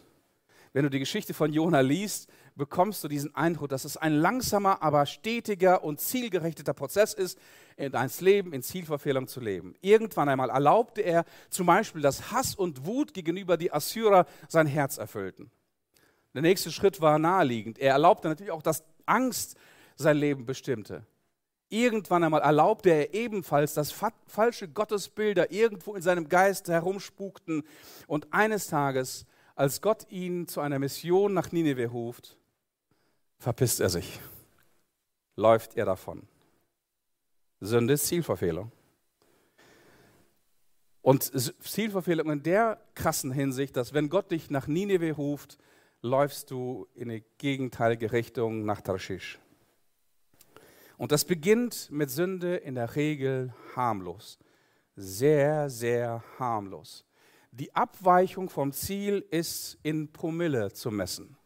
Wenn 0.73 0.83
du 0.83 0.89
die 0.89 0.99
Geschichte 0.99 1.33
von 1.33 1.53
Jona 1.53 1.81
liest, 1.81 2.29
bekommst 2.55 3.03
du 3.03 3.07
diesen 3.07 3.35
Eindruck, 3.35 3.69
dass 3.69 3.85
es 3.85 3.97
ein 3.97 4.13
langsamer, 4.13 4.81
aber 4.81 5.05
stetiger 5.05 5.83
und 5.83 5.99
zielgerichteter 5.99 6.73
Prozess 6.73 7.13
ist, 7.13 7.37
in 7.77 7.91
dein 7.91 8.09
Leben 8.19 8.53
in 8.53 8.63
Zielverfehlung 8.63 9.27
zu 9.27 9.41
leben. 9.41 9.75
Irgendwann 9.81 10.29
einmal 10.29 10.49
erlaubte 10.49 11.01
er 11.01 11.25
zum 11.49 11.65
Beispiel, 11.65 12.01
dass 12.01 12.31
Hass 12.31 12.55
und 12.55 12.85
Wut 12.85 13.13
gegenüber 13.13 13.57
die 13.57 13.73
Assyrer 13.73 14.25
sein 14.47 14.67
Herz 14.67 14.97
erfüllten. 14.97 15.51
Der 16.33 16.41
nächste 16.41 16.71
Schritt 16.71 17.01
war 17.01 17.19
naheliegend. 17.19 17.79
Er 17.79 17.93
erlaubte 17.93 18.27
natürlich 18.27 18.51
auch, 18.51 18.61
dass 18.61 18.83
Angst 19.05 19.55
sein 19.95 20.17
Leben 20.17 20.45
bestimmte. 20.45 21.05
Irgendwann 21.69 22.23
einmal 22.23 22.41
erlaubte 22.41 22.89
er 22.89 23.13
ebenfalls, 23.13 23.73
dass 23.73 23.93
falsche 24.27 24.67
Gottesbilder 24.67 25.51
irgendwo 25.51 25.95
in 25.95 26.01
seinem 26.01 26.29
Geist 26.29 26.67
herumspukten. 26.69 27.63
Und 28.07 28.31
eines 28.31 28.67
Tages, 28.67 29.25
als 29.55 29.81
Gott 29.81 30.05
ihn 30.09 30.47
zu 30.47 30.61
einer 30.61 30.79
Mission 30.79 31.33
nach 31.33 31.51
Nineveh 31.51 31.85
ruft, 31.85 32.37
verpisst 33.45 33.79
er 33.79 33.89
sich, 33.89 34.19
läuft 35.35 35.77
er 35.77 35.85
davon. 35.85 36.27
Sünde 37.59 37.93
ist 37.93 38.07
Zielverfehlung. 38.07 38.71
Und 41.03 41.31
Zielverfehlung 41.63 42.31
in 42.31 42.41
der 42.41 42.81
krassen 42.95 43.31
Hinsicht, 43.31 43.77
dass 43.77 43.93
wenn 43.93 44.09
Gott 44.09 44.31
dich 44.31 44.49
nach 44.49 44.65
Nineveh 44.65 45.11
ruft, 45.11 45.59
läufst 46.01 46.49
du 46.49 46.87
in 46.95 47.09
die 47.09 47.23
gegenteilige 47.37 48.11
Richtung 48.13 48.65
nach 48.65 48.81
Tarschisch. 48.81 49.37
Und 50.97 51.11
das 51.11 51.23
beginnt 51.23 51.91
mit 51.91 52.09
Sünde 52.09 52.55
in 52.55 52.73
der 52.73 52.95
Regel 52.95 53.53
harmlos. 53.75 54.39
Sehr, 54.95 55.69
sehr 55.69 56.23
harmlos. 56.39 57.05
Die 57.51 57.75
Abweichung 57.75 58.49
vom 58.49 58.71
Ziel 58.71 59.23
ist 59.29 59.77
in 59.83 60.11
Promille 60.11 60.73
zu 60.73 60.89
messen. 60.89 61.37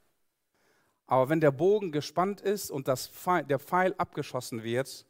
Aber 1.09 1.27
wenn 1.27 1.41
der 1.41 1.49
Bogen 1.49 1.91
gespannt 1.91 2.39
ist 2.39 2.69
und 2.69 2.87
das 2.87 3.07
Pfeil, 3.07 3.43
der 3.43 3.57
Pfeil 3.57 3.95
abgeschossen 3.97 4.61
wird, 4.61 5.07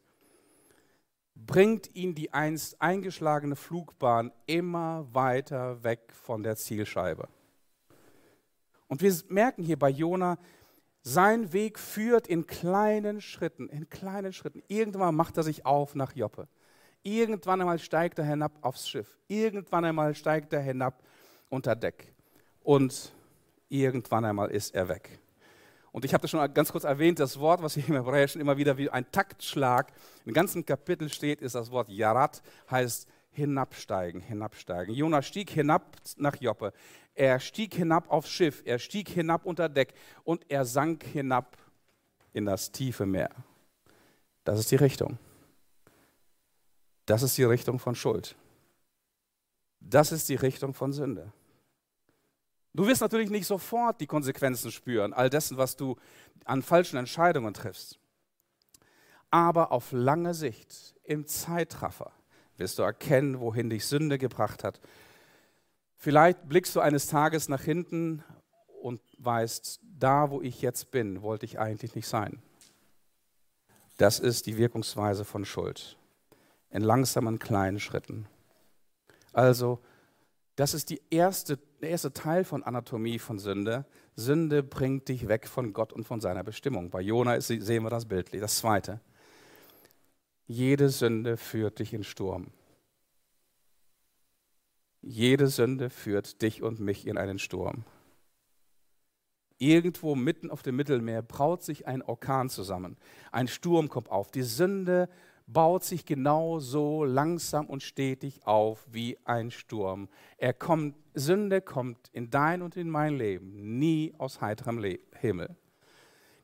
bringt 1.34 1.94
ihn 1.94 2.14
die 2.14 2.32
einst 2.32 2.80
eingeschlagene 2.80 3.54
Flugbahn 3.54 4.32
immer 4.46 5.06
weiter 5.12 5.84
weg 5.84 6.00
von 6.14 6.42
der 6.42 6.56
Zielscheibe. 6.56 7.28
Und 8.88 9.02
wir 9.02 9.14
merken 9.28 9.62
hier 9.62 9.78
bei 9.78 9.90
Jona, 9.90 10.38
Sein 11.02 11.52
Weg 11.52 11.78
führt 11.78 12.26
in 12.28 12.46
kleinen 12.46 13.20
Schritten, 13.20 13.68
in 13.68 13.90
kleinen 13.90 14.32
Schritten. 14.32 14.62
Irgendwann 14.68 15.14
macht 15.14 15.36
er 15.36 15.42
sich 15.42 15.66
auf 15.66 15.94
nach 15.94 16.16
Joppe. 16.16 16.48
Irgendwann 17.02 17.60
einmal 17.60 17.78
steigt 17.78 18.18
er 18.18 18.24
hinab 18.24 18.52
aufs 18.62 18.88
Schiff. 18.88 19.18
Irgendwann 19.28 19.84
einmal 19.84 20.14
steigt 20.14 20.54
er 20.54 20.60
hinab 20.60 21.02
unter 21.50 21.76
Deck. 21.76 22.14
Und 22.62 23.12
irgendwann 23.68 24.24
einmal 24.24 24.50
ist 24.50 24.74
er 24.74 24.88
weg. 24.88 25.20
Und 25.92 26.04
ich 26.04 26.14
habe 26.14 26.22
das 26.22 26.30
schon 26.30 26.54
ganz 26.54 26.70
kurz 26.70 26.84
erwähnt, 26.84 27.18
das 27.18 27.38
Wort, 27.40 27.62
was 27.62 27.74
hier 27.74 27.88
im 27.88 27.94
Hebräischen 27.94 28.40
immer 28.40 28.56
wieder 28.56 28.76
wie 28.78 28.90
ein 28.90 29.10
Taktschlag 29.10 29.92
im 30.24 30.32
ganzen 30.32 30.64
Kapitel 30.64 31.08
steht, 31.08 31.40
ist 31.40 31.54
das 31.54 31.70
Wort 31.70 31.88
Yarat, 31.88 32.42
heißt 32.70 33.08
hinabsteigen, 33.32 34.20
hinabsteigen. 34.20 34.94
Jonas 34.94 35.26
stieg 35.26 35.50
hinab 35.50 35.96
nach 36.16 36.36
Joppe. 36.36 36.72
Er 37.14 37.40
stieg 37.40 37.74
hinab 37.74 38.10
aufs 38.10 38.30
Schiff, 38.30 38.62
er 38.64 38.78
stieg 38.78 39.08
hinab 39.08 39.44
unter 39.46 39.68
Deck 39.68 39.94
und 40.24 40.44
er 40.48 40.64
sank 40.64 41.04
hinab 41.04 41.56
in 42.32 42.44
das 42.44 42.70
tiefe 42.70 43.06
Meer. 43.06 43.30
Das 44.44 44.58
ist 44.58 44.70
die 44.70 44.76
Richtung. 44.76 45.18
Das 47.06 47.22
ist 47.22 47.36
die 47.36 47.44
Richtung 47.44 47.78
von 47.78 47.94
Schuld. 47.94 48.36
Das 49.80 50.12
ist 50.12 50.28
die 50.28 50.36
Richtung 50.36 50.74
von 50.74 50.92
Sünde. 50.92 51.32
Du 52.72 52.86
wirst 52.86 53.00
natürlich 53.00 53.30
nicht 53.30 53.46
sofort 53.46 54.00
die 54.00 54.06
Konsequenzen 54.06 54.70
spüren, 54.70 55.12
all 55.12 55.28
dessen, 55.28 55.56
was 55.56 55.76
du 55.76 55.96
an 56.44 56.62
falschen 56.62 56.96
Entscheidungen 56.96 57.54
triffst. 57.54 57.98
Aber 59.30 59.72
auf 59.72 59.92
lange 59.92 60.34
Sicht, 60.34 60.94
im 61.04 61.26
Zeitraffer, 61.26 62.12
wirst 62.56 62.78
du 62.78 62.82
erkennen, 62.82 63.40
wohin 63.40 63.70
dich 63.70 63.86
Sünde 63.86 64.18
gebracht 64.18 64.64
hat. 64.64 64.80
Vielleicht 65.96 66.48
blickst 66.48 66.74
du 66.76 66.80
eines 66.80 67.08
Tages 67.08 67.48
nach 67.48 67.62
hinten 67.62 68.22
und 68.82 69.00
weißt, 69.18 69.80
da 69.98 70.30
wo 70.30 70.40
ich 70.40 70.62
jetzt 70.62 70.90
bin, 70.90 71.22
wollte 71.22 71.46
ich 71.46 71.58
eigentlich 71.58 71.94
nicht 71.94 72.06
sein. 72.06 72.42
Das 73.98 74.18
ist 74.18 74.46
die 74.46 74.56
Wirkungsweise 74.56 75.24
von 75.24 75.44
Schuld. 75.44 75.98
In 76.70 76.82
langsamen 76.82 77.38
kleinen 77.38 77.80
Schritten. 77.80 78.26
Also, 79.32 79.80
das 80.56 80.72
ist 80.72 80.88
die 80.90 81.02
erste, 81.10 81.58
der 81.80 81.90
erste 81.90 82.12
Teil 82.12 82.44
von 82.44 82.62
Anatomie 82.62 83.18
von 83.18 83.38
Sünde. 83.38 83.86
Sünde 84.16 84.62
bringt 84.62 85.08
dich 85.08 85.28
weg 85.28 85.48
von 85.48 85.72
Gott 85.72 85.92
und 85.92 86.04
von 86.04 86.20
seiner 86.20 86.44
Bestimmung. 86.44 86.90
Bei 86.90 87.00
Jona 87.00 87.40
sehen 87.40 87.82
wir 87.82 87.90
das 87.90 88.06
bildlich. 88.06 88.40
Das 88.40 88.56
zweite. 88.56 89.00
Jede 90.46 90.88
Sünde 90.88 91.36
führt 91.36 91.78
dich 91.78 91.94
in 91.94 92.04
Sturm. 92.04 92.48
Jede 95.00 95.46
Sünde 95.46 95.88
führt 95.88 96.42
dich 96.42 96.62
und 96.62 96.80
mich 96.80 97.06
in 97.06 97.16
einen 97.16 97.38
Sturm. 97.38 97.84
Irgendwo 99.56 100.14
mitten 100.14 100.50
auf 100.50 100.62
dem 100.62 100.76
Mittelmeer 100.76 101.22
braut 101.22 101.62
sich 101.62 101.86
ein 101.86 102.02
Orkan 102.02 102.48
zusammen. 102.48 102.96
Ein 103.30 103.46
Sturm 103.46 103.88
kommt 103.88 104.10
auf. 104.10 104.30
Die 104.30 104.42
Sünde 104.42 105.08
baut 105.52 105.84
sich 105.84 106.04
genauso 106.04 107.04
langsam 107.04 107.66
und 107.66 107.82
stetig 107.82 108.46
auf 108.46 108.86
wie 108.90 109.18
ein 109.24 109.50
Sturm. 109.50 110.08
Er 110.36 110.52
kommt, 110.52 110.96
Sünde 111.14 111.60
kommt 111.60 112.08
in 112.12 112.30
dein 112.30 112.62
und 112.62 112.76
in 112.76 112.88
mein 112.88 113.16
Leben 113.16 113.78
nie 113.78 114.14
aus 114.18 114.40
heiterem 114.40 114.78
Le 114.78 115.00
Himmel. 115.20 115.56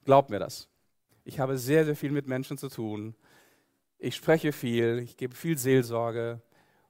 Glaub 0.05 0.31
mir 0.31 0.39
das. 0.39 0.69
Ich 1.25 1.41
habe 1.41 1.59
sehr, 1.59 1.85
sehr 1.85 1.97
viel 1.97 2.13
mit 2.13 2.27
Menschen 2.27 2.59
zu 2.59 2.69
tun 2.69 3.15
ich 3.99 4.15
spreche 4.15 4.53
viel, 4.53 4.99
ich 4.99 5.17
gebe 5.17 5.35
viel 5.35 5.57
Seelsorge 5.57 6.41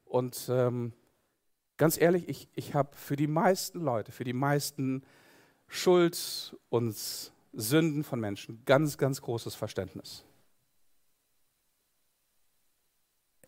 und 0.04 0.48
ähm, 0.50 0.92
ganz 1.76 2.00
ehrlich, 2.00 2.28
ich, 2.28 2.48
ich 2.54 2.74
habe 2.74 2.96
für 2.96 3.16
die 3.16 3.26
meisten 3.26 3.80
Leute, 3.80 4.12
für 4.12 4.24
die 4.24 4.32
meisten 4.32 5.02
Schuld 5.68 6.56
und 6.68 6.96
Sünden 7.52 8.04
von 8.04 8.20
Menschen 8.20 8.62
ganz, 8.64 8.98
ganz 8.98 9.20
großes 9.20 9.54
Verständnis. 9.54 10.24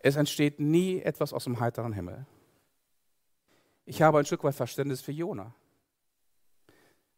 Es 0.01 0.17
entsteht 0.17 0.61
nie 0.61 1.01
etwas 1.01 1.33
aus 1.33 1.45
dem 1.45 1.61
heiteren 1.61 1.93
Himmel. 1.93 2.27
Ich 3.85 4.03
habe 4.03 4.19
ein 4.19 4.27
Stück 4.27 4.45
weit 4.45 4.55
Verständnis 4.55 5.01
für 5.01 5.13
Jona. 5.13 5.55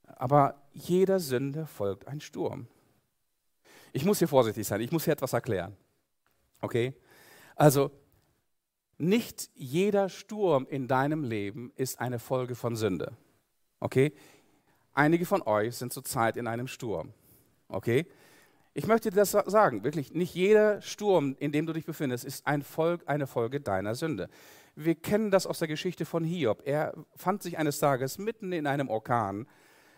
Aber 0.07 0.63
jeder 0.73 1.19
Sünde 1.21 1.67
folgt 1.67 2.07
ein 2.07 2.21
Sturm. 2.21 2.67
Ich 3.93 4.05
muss 4.05 4.19
hier 4.19 4.29
vorsichtig 4.29 4.67
sein, 4.67 4.81
ich 4.81 4.93
muss 4.93 5.05
hier 5.05 5.13
etwas 5.13 5.33
erklären. 5.33 5.77
Okay? 6.61 6.95
Also, 7.57 7.91
nicht 8.99 9.51
jeder 9.55 10.09
Sturm 10.09 10.67
in 10.69 10.87
deinem 10.87 11.25
Leben 11.25 11.73
ist 11.75 12.01
eine 12.01 12.19
Folge 12.19 12.55
von 12.55 12.77
Sünde. 12.77 13.17
Okay? 13.81 14.13
Einige 14.93 15.27
von 15.27 15.43
euch 15.43 15.77
sind 15.77 15.93
zurzeit 15.93 16.37
in 16.37 16.47
einem 16.47 16.69
Sturm. 16.69 17.13
Okay? 17.69 18.07
Ich 18.73 18.87
möchte 18.87 19.11
dir 19.11 19.17
das 19.17 19.33
sagen, 19.33 19.83
wirklich, 19.83 20.13
nicht 20.13 20.35
jeder 20.35 20.81
Sturm, 20.81 21.35
in 21.41 21.51
dem 21.51 21.67
du 21.67 21.73
dich 21.73 21.85
befindest, 21.85 22.25
ist 22.25 22.47
ein 22.47 22.63
Volk, 22.63 23.03
eine 23.07 23.27
Folge 23.27 23.61
deiner 23.61 23.97
Sünde. 23.97 24.29
Wir 24.77 24.95
kennen 24.95 25.33
das 25.33 25.47
aus 25.47 25.59
der 25.59 25.67
Geschichte 25.67 26.05
von 26.05 26.23
Hiob. 26.23 26.63
Er 26.65 26.95
fand 27.17 27.43
sich 27.43 27.59
eines 27.59 27.81
Tages 27.81 28.19
mitten 28.19 28.53
in 28.53 28.69
einem 28.69 28.89
Orkan 28.89 29.49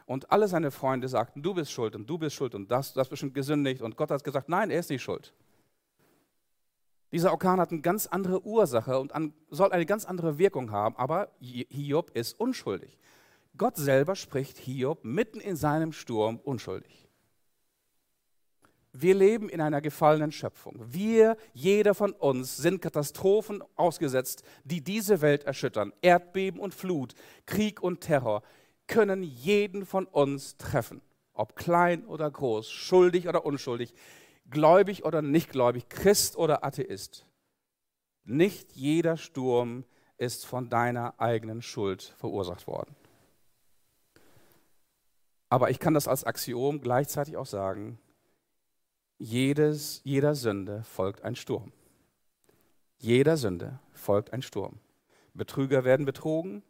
und 0.06 0.32
alle 0.32 0.48
seine 0.48 0.70
Freunde 0.70 1.08
sagten, 1.08 1.42
du 1.42 1.52
bist 1.52 1.70
schuld 1.70 1.94
und 1.94 2.08
du 2.08 2.16
bist 2.16 2.34
schuld 2.34 2.54
und 2.54 2.70
das, 2.70 2.94
das 2.94 3.10
bestimmt 3.10 3.34
gesündigt. 3.34 3.82
Und 3.82 3.96
Gott 3.96 4.10
hat 4.10 4.24
gesagt, 4.24 4.48
nein, 4.48 4.70
er 4.70 4.80
ist 4.80 4.88
nicht 4.88 5.02
schuld. 5.02 5.34
Dieser 7.12 7.30
Orkan 7.30 7.60
hat 7.60 7.72
eine 7.72 7.82
ganz 7.82 8.06
andere 8.06 8.42
Ursache 8.42 8.98
und 8.98 9.14
an, 9.14 9.34
soll 9.50 9.70
eine 9.70 9.84
ganz 9.84 10.06
andere 10.06 10.38
Wirkung 10.38 10.70
haben, 10.70 10.96
aber 10.96 11.30
Hiob 11.40 12.10
ist 12.16 12.40
unschuldig. 12.40 12.96
Gott 13.58 13.76
selber 13.76 14.16
spricht 14.16 14.56
Hiob 14.56 15.04
mitten 15.04 15.40
in 15.40 15.56
seinem 15.56 15.92
Sturm 15.92 16.40
unschuldig. 16.42 17.01
Wir 18.92 19.14
leben 19.14 19.48
in 19.48 19.60
einer 19.60 19.80
gefallenen 19.80 20.32
Schöpfung. 20.32 20.76
Wir, 20.86 21.36
jeder 21.54 21.94
von 21.94 22.12
uns, 22.12 22.56
sind 22.56 22.82
Katastrophen 22.82 23.62
ausgesetzt, 23.74 24.42
die 24.64 24.82
diese 24.82 25.22
Welt 25.22 25.44
erschüttern. 25.44 25.92
Erdbeben 26.02 26.60
und 26.60 26.74
Flut, 26.74 27.14
Krieg 27.46 27.82
und 27.82 28.02
Terror 28.02 28.42
können 28.86 29.22
jeden 29.22 29.86
von 29.86 30.04
uns 30.04 30.58
treffen, 30.58 31.00
ob 31.32 31.56
klein 31.56 32.04
oder 32.04 32.30
groß, 32.30 32.70
schuldig 32.70 33.28
oder 33.28 33.46
unschuldig 33.46 33.94
gläubig 34.50 35.04
oder 35.04 35.22
nicht 35.22 35.50
gläubig, 35.50 35.88
Christ 35.88 36.36
oder 36.36 36.64
Atheist. 36.64 37.26
Nicht 38.24 38.72
jeder 38.74 39.16
Sturm 39.16 39.84
ist 40.18 40.46
von 40.46 40.68
deiner 40.68 41.18
eigenen 41.18 41.62
Schuld 41.62 42.14
verursacht 42.18 42.66
worden. 42.66 42.94
Aber 45.48 45.70
ich 45.70 45.80
kann 45.80 45.94
das 45.94 46.08
als 46.08 46.24
Axiom 46.24 46.80
gleichzeitig 46.80 47.36
auch 47.36 47.46
sagen, 47.46 47.98
jedes, 49.22 50.00
jeder 50.02 50.34
Sünde 50.34 50.82
folgt 50.82 51.22
ein 51.22 51.36
Sturm. 51.36 51.70
Jeder 52.98 53.36
Sünde 53.36 53.78
folgt 53.92 54.32
ein 54.32 54.42
Sturm. 54.42 54.80
Betrüger 55.32 55.84
werden 55.84 56.04
betrogen, 56.04 56.62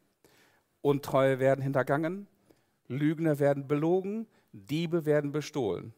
Untreue 0.82 1.38
werden 1.38 1.62
hintergangen, 1.62 2.26
Lügner 2.88 3.38
werden 3.38 3.66
belogen, 3.68 4.26
Diebe 4.52 5.06
werden 5.06 5.32
bestohlen. 5.32 5.94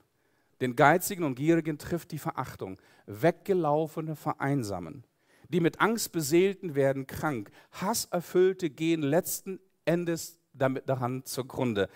Den 0.61 0.77
Geizigen 0.77 1.25
und 1.25 1.35
Gierigen 1.35 1.77
trifft 1.77 2.13
die 2.13 2.19
Verachtung. 2.19 2.79
Weggelaufene 3.07 4.15
vereinsamen. 4.15 5.03
Die 5.49 5.61
mit 5.61 5.81
Angst 5.81 6.13
beseelten 6.13 6.77
werden 6.77 7.09
krank. 7.09 7.51
Hasserfüllte 7.73 8.71
gehen 8.71 9.03
letzten 9.03 9.59
Endes 9.85 10.39
damit 10.53 10.89
daran 10.89 11.25
zugrunde. 11.25 11.89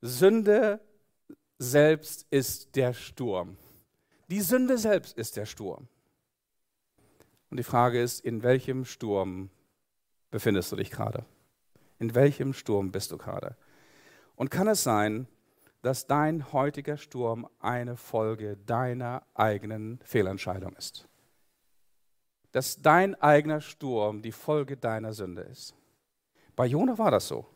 Sünde 0.00 0.80
selbst 1.58 2.26
ist 2.30 2.74
der 2.74 2.94
Sturm. 2.94 3.58
Die 4.28 4.40
Sünde 4.40 4.76
selbst 4.76 5.16
ist 5.16 5.36
der 5.36 5.46
Sturm. 5.46 5.88
Und 7.50 7.58
die 7.58 7.64
Frage 7.64 8.00
ist, 8.00 8.24
in 8.24 8.42
welchem 8.42 8.84
Sturm 8.84 9.50
befindest 10.30 10.72
du 10.72 10.76
dich 10.76 10.90
gerade? 10.90 11.24
In 11.98 12.14
welchem 12.14 12.52
Sturm 12.52 12.90
bist 12.90 13.12
du 13.12 13.18
gerade? 13.18 13.56
Und 14.34 14.50
kann 14.50 14.68
es 14.68 14.82
sein, 14.82 15.28
dass 15.82 16.08
dein 16.08 16.52
heutiger 16.52 16.96
Sturm 16.96 17.48
eine 17.60 17.96
Folge 17.96 18.56
deiner 18.56 19.22
eigenen 19.34 20.00
Fehlentscheidung 20.02 20.74
ist. 20.74 21.06
Dass 22.50 22.82
dein 22.82 23.14
eigener 23.22 23.60
Sturm 23.60 24.22
die 24.22 24.32
Folge 24.32 24.76
deiner 24.76 25.12
Sünde 25.12 25.42
ist. 25.42 25.74
Bei 26.56 26.66
Jona 26.66 26.98
war 26.98 27.12
das 27.12 27.28
so. 27.28 27.46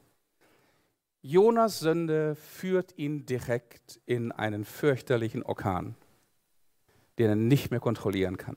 Jonas 1.23 1.81
Sünde 1.81 2.37
führt 2.37 2.97
ihn 2.97 3.27
direkt 3.27 4.01
in 4.07 4.31
einen 4.31 4.65
fürchterlichen 4.65 5.43
Orkan, 5.43 5.97
den 7.21 7.29
er 7.29 7.37
nicht 7.37 7.71
mehr 7.71 7.81
kontrollieren 7.81 8.37
kann. 8.37 8.57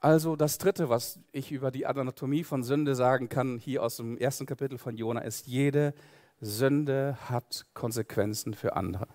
Also 0.00 0.36
das 0.36 0.58
Dritte, 0.58 0.88
was 0.88 1.18
ich 1.32 1.52
über 1.52 1.70
die 1.70 1.86
Anatomie 1.86 2.44
von 2.44 2.62
Sünde 2.62 2.94
sagen 2.94 3.28
kann, 3.28 3.58
hier 3.58 3.82
aus 3.82 3.96
dem 3.96 4.16
ersten 4.16 4.46
Kapitel 4.46 4.78
von 4.78 4.96
Jona, 4.96 5.20
ist, 5.20 5.46
jede 5.46 5.94
Sünde 6.40 7.18
hat 7.28 7.66
Konsequenzen 7.74 8.54
für 8.54 8.76
andere. 8.76 9.08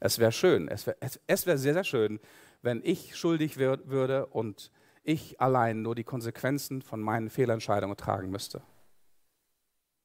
Es 0.00 0.18
wäre 0.18 0.32
schön, 0.32 0.68
es 0.68 0.86
wäre 0.86 0.96
es 1.26 1.46
wär 1.46 1.58
sehr, 1.58 1.74
sehr 1.74 1.84
schön, 1.84 2.20
wenn 2.62 2.80
ich 2.84 3.16
schuldig 3.16 3.58
wär, 3.58 3.78
würde 3.88 4.26
und 4.26 4.70
ich 5.02 5.40
allein 5.40 5.82
nur 5.82 5.94
die 5.94 6.04
Konsequenzen 6.04 6.82
von 6.82 7.00
meinen 7.00 7.30
Fehlentscheidungen 7.30 7.96
tragen 7.96 8.30
müsste. 8.30 8.62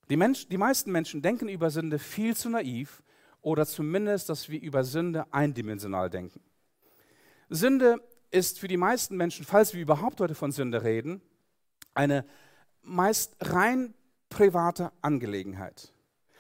Die, 0.09 0.17
Mensch, 0.17 0.47
die 0.47 0.57
meisten 0.57 0.91
Menschen 0.91 1.21
denken 1.21 1.49
über 1.49 1.69
Sünde 1.69 1.99
viel 1.99 2.35
zu 2.35 2.49
naiv 2.49 3.02
oder 3.43 3.67
zumindest, 3.67 4.29
dass 4.29 4.49
wir 4.49 4.59
über 4.59 4.83
Sünde 4.83 5.31
eindimensional 5.31 6.09
denken. 6.09 6.41
Sünde 7.49 8.01
ist 8.31 8.57
für 8.57 8.67
die 8.67 8.77
meisten 8.77 9.15
Menschen, 9.15 9.45
falls 9.45 9.75
wir 9.75 9.81
überhaupt 9.81 10.19
heute 10.19 10.33
von 10.33 10.51
Sünde 10.51 10.83
reden, 10.83 11.21
eine 11.93 12.25
meist 12.81 13.35
rein 13.39 13.93
private 14.29 14.91
Angelegenheit. 15.01 15.93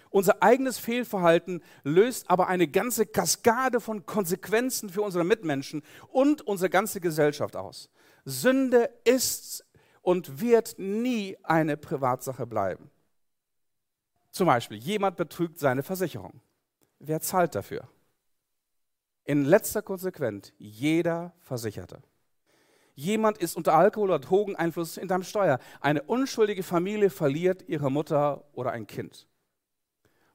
Unser 0.09 0.41
eigenes 0.41 0.77
Fehlverhalten 0.77 1.61
löst 1.83 2.29
aber 2.29 2.47
eine 2.47 2.67
ganze 2.67 3.05
Kaskade 3.05 3.79
von 3.79 4.05
Konsequenzen 4.05 4.89
für 4.89 5.01
unsere 5.01 5.23
Mitmenschen 5.23 5.83
und 6.09 6.41
unsere 6.41 6.69
ganze 6.69 7.01
Gesellschaft 7.01 7.55
aus. 7.55 7.89
Sünde 8.23 8.89
ist 9.03 9.65
und 10.01 10.39
wird 10.39 10.75
nie 10.77 11.37
eine 11.43 11.77
Privatsache 11.77 12.45
bleiben. 12.45 12.89
Zum 14.31 14.47
Beispiel, 14.47 14.77
jemand 14.77 15.17
betrügt 15.17 15.59
seine 15.59 15.83
Versicherung. 15.83 16.41
Wer 17.05 17.19
zahlt 17.19 17.53
dafür? 17.53 17.89
In 19.25 19.43
letzter 19.43 19.81
Konsequenz 19.81 20.53
jeder 20.57 21.33
Versicherte. 21.41 22.01
Jemand 22.95 23.39
ist 23.39 23.57
unter 23.57 23.73
Alkohol- 23.73 24.09
oder 24.09 24.19
Drogeneinfluss 24.19 24.95
in 24.95 25.09
deinem 25.09 25.23
Steuer. 25.23 25.59
Eine 25.81 26.03
unschuldige 26.03 26.63
Familie 26.63 27.09
verliert 27.09 27.67
ihre 27.67 27.91
Mutter 27.91 28.45
oder 28.53 28.71
ein 28.71 28.87
Kind. 28.87 29.27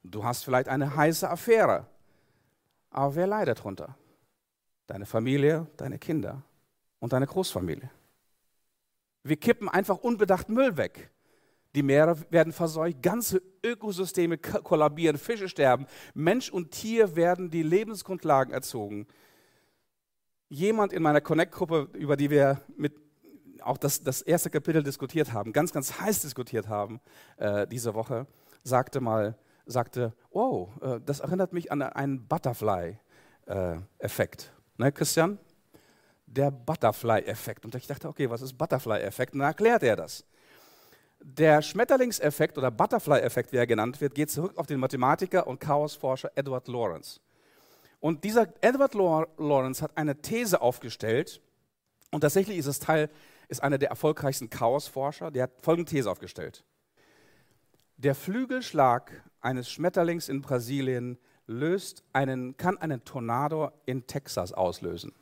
Du 0.03 0.23
hast 0.23 0.43
vielleicht 0.43 0.67
eine 0.67 0.95
heiße 0.95 1.27
Affäre. 1.27 1.87
Aber 2.91 3.15
wer 3.15 3.25
leidet 3.25 3.57
darunter? 3.57 3.97
Deine 4.85 5.07
Familie, 5.07 5.65
deine 5.75 5.97
Kinder 5.97 6.43
und 6.99 7.13
deine 7.13 7.25
Großfamilie. 7.25 7.89
Wir 9.23 9.37
kippen 9.37 9.69
einfach 9.69 9.97
unbedacht 9.97 10.49
Müll 10.49 10.77
weg. 10.77 11.09
Die 11.75 11.83
Meere 11.83 12.17
werden 12.31 12.51
verseucht, 12.51 13.03
ganze 13.03 13.41
Ökosysteme 13.63 14.37
kollabieren, 14.37 15.17
Fische 15.17 15.47
sterben, 15.47 15.85
Mensch 16.13 16.49
und 16.49 16.71
Tier 16.71 17.15
werden 17.15 17.51
die 17.51 17.63
Lebensgrundlagen 17.63 18.53
erzogen. 18.53 19.07
Jemand 20.49 20.91
in 20.93 21.03
meiner 21.03 21.21
Connect-Gruppe, 21.21 21.89
über 21.93 22.17
die 22.17 22.31
wir 22.31 22.61
mit 22.75 22.93
auch 23.61 23.77
das, 23.77 24.01
das 24.01 24.21
erste 24.21 24.49
Kapitel 24.49 24.83
diskutiert 24.83 25.33
haben, 25.33 25.51
ganz, 25.53 25.71
ganz 25.73 25.99
heiß 25.99 26.21
diskutiert 26.21 26.67
haben 26.67 26.99
äh, 27.37 27.67
diese 27.67 27.93
Woche, 27.93 28.25
sagte 28.63 28.99
mal, 29.01 29.37
sagte, 29.65 30.13
wow, 30.31 30.69
äh, 30.81 30.99
das 31.05 31.19
erinnert 31.19 31.53
mich 31.53 31.71
an 31.71 31.83
einen 31.83 32.27
Butterfly-Effekt. 32.27 34.51
Äh, 34.77 34.81
ne, 34.81 34.91
Christian? 34.91 35.37
Der 36.25 36.49
Butterfly-Effekt. 36.51 37.63
Und 37.65 37.75
ich 37.75 37.87
dachte, 37.87 38.07
okay, 38.07 38.29
was 38.29 38.41
ist 38.41 38.57
Butterfly-Effekt? 38.57 39.33
Und 39.33 39.39
dann 39.39 39.49
erklärt 39.49 39.83
er 39.83 39.95
das. 39.95 40.25
Der 41.21 41.61
Schmetterlingseffekt 41.61 42.57
oder 42.57 42.71
Butterfly-Effekt, 42.71 43.51
wie 43.51 43.57
er 43.57 43.67
genannt 43.67 43.99
wird, 43.99 44.15
geht 44.15 44.31
zurück 44.31 44.57
auf 44.57 44.67
den 44.67 44.79
Mathematiker 44.79 45.47
und 45.47 45.59
Chaosforscher 45.59 46.31
Edward 46.35 46.67
Lawrence. 46.67 47.19
Und 47.99 48.23
dieser 48.23 48.47
Edward 48.61 48.93
Lawrence 48.93 49.81
hat 49.81 49.97
eine 49.97 50.21
These 50.21 50.61
aufgestellt, 50.61 51.41
und 52.11 52.21
tatsächlich 52.21 52.57
ist 52.57 52.65
es 52.65 52.79
Teil, 52.79 53.09
ist 53.49 53.61
einer 53.61 53.77
der 53.77 53.89
erfolgreichsten 53.89 54.49
Chaosforscher, 54.49 55.31
der 55.31 55.43
hat 55.43 55.51
folgende 55.61 55.89
These 55.89 56.09
aufgestellt. 56.09 56.63
Der 57.97 58.15
Flügelschlag 58.15 59.11
eines 59.41 59.69
Schmetterlings 59.69 60.29
in 60.29 60.41
Brasilien 60.41 61.17
löst 61.47 62.03
einen, 62.13 62.55
kann 62.55 62.77
einen 62.77 63.03
Tornado 63.03 63.71
in 63.85 64.07
Texas 64.07 64.53
auslösen. 64.53 65.13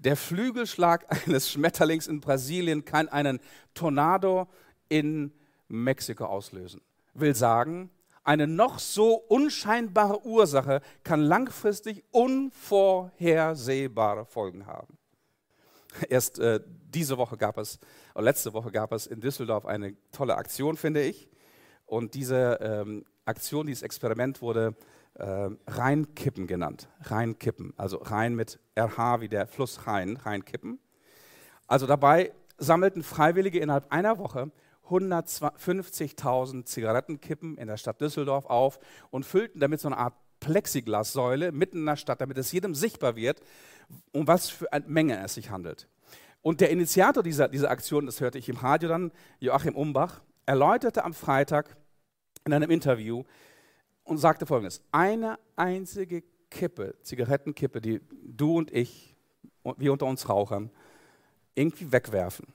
Der 0.00 0.16
Flügelschlag 0.16 1.06
eines 1.26 1.50
Schmetterlings 1.50 2.06
in 2.06 2.20
Brasilien 2.20 2.86
kann 2.86 3.08
einen 3.08 3.40
Tornado 3.74 4.48
in 4.88 5.32
Mexiko 5.68 6.24
auslösen. 6.24 6.80
Will 7.14 7.34
sagen, 7.34 7.90
eine 8.24 8.46
noch 8.46 8.78
so 8.78 9.14
unscheinbare 9.14 10.24
Ursache 10.24 10.80
kann 11.04 11.20
langfristig 11.20 12.02
unvorhersehbare 12.12 14.24
Folgen 14.24 14.66
haben. 14.66 14.96
Erst 16.08 16.38
äh, 16.38 16.60
diese 16.66 17.18
Woche 17.18 17.36
gab 17.36 17.58
es, 17.58 17.78
oder 18.14 18.24
letzte 18.24 18.54
Woche 18.54 18.70
gab 18.70 18.92
es 18.92 19.06
in 19.06 19.20
Düsseldorf 19.20 19.66
eine 19.66 19.94
tolle 20.12 20.36
Aktion, 20.36 20.78
finde 20.78 21.02
ich. 21.02 21.28
Und 21.84 22.14
diese 22.14 22.58
ähm, 22.62 23.04
Aktion, 23.26 23.66
dieses 23.66 23.82
Experiment 23.82 24.40
wurde 24.40 24.74
äh, 25.20 25.50
Rheinkippen 25.70 26.46
genannt. 26.46 26.88
Rheinkippen, 27.02 27.74
also 27.76 27.98
Rhein 27.98 28.34
mit 28.34 28.58
RH 28.76 29.20
wie 29.20 29.28
der 29.28 29.46
Fluss 29.46 29.86
Rhein, 29.86 30.16
Rheinkippen. 30.16 30.78
Also 31.66 31.86
dabei 31.86 32.32
sammelten 32.58 33.02
Freiwillige 33.02 33.60
innerhalb 33.60 33.92
einer 33.92 34.18
Woche 34.18 34.50
150.000 34.88 36.64
Zigarettenkippen 36.64 37.56
in 37.56 37.68
der 37.68 37.76
Stadt 37.76 38.00
Düsseldorf 38.00 38.46
auf 38.46 38.80
und 39.10 39.24
füllten 39.24 39.60
damit 39.60 39.80
so 39.80 39.88
eine 39.88 39.98
Art 39.98 40.14
Plexiglassäule 40.40 41.52
mitten 41.52 41.78
in 41.78 41.86
der 41.86 41.96
Stadt, 41.96 42.20
damit 42.20 42.38
es 42.38 42.50
jedem 42.50 42.74
sichtbar 42.74 43.14
wird, 43.14 43.40
um 44.12 44.26
was 44.26 44.48
für 44.48 44.72
eine 44.72 44.86
Menge 44.88 45.22
es 45.22 45.34
sich 45.34 45.50
handelt. 45.50 45.86
Und 46.42 46.60
der 46.60 46.70
Initiator 46.70 47.22
dieser, 47.22 47.48
dieser 47.48 47.70
Aktion, 47.70 48.06
das 48.06 48.20
hörte 48.20 48.38
ich 48.38 48.48
im 48.48 48.56
Radio 48.56 48.88
dann, 48.88 49.12
Joachim 49.38 49.76
Umbach, 49.76 50.22
erläuterte 50.46 51.04
am 51.04 51.12
Freitag 51.12 51.76
in 52.46 52.54
einem 52.54 52.70
Interview, 52.70 53.24
und 54.10 54.18
sagte 54.18 54.44
folgendes: 54.44 54.82
Eine 54.90 55.38
einzige 55.54 56.24
Kippe, 56.50 56.96
Zigarettenkippe, 57.02 57.80
die 57.80 58.00
du 58.10 58.58
und 58.58 58.72
ich, 58.72 59.16
wir 59.76 59.92
unter 59.92 60.06
uns 60.06 60.28
Rauchern, 60.28 60.70
irgendwie 61.54 61.92
wegwerfen, 61.92 62.52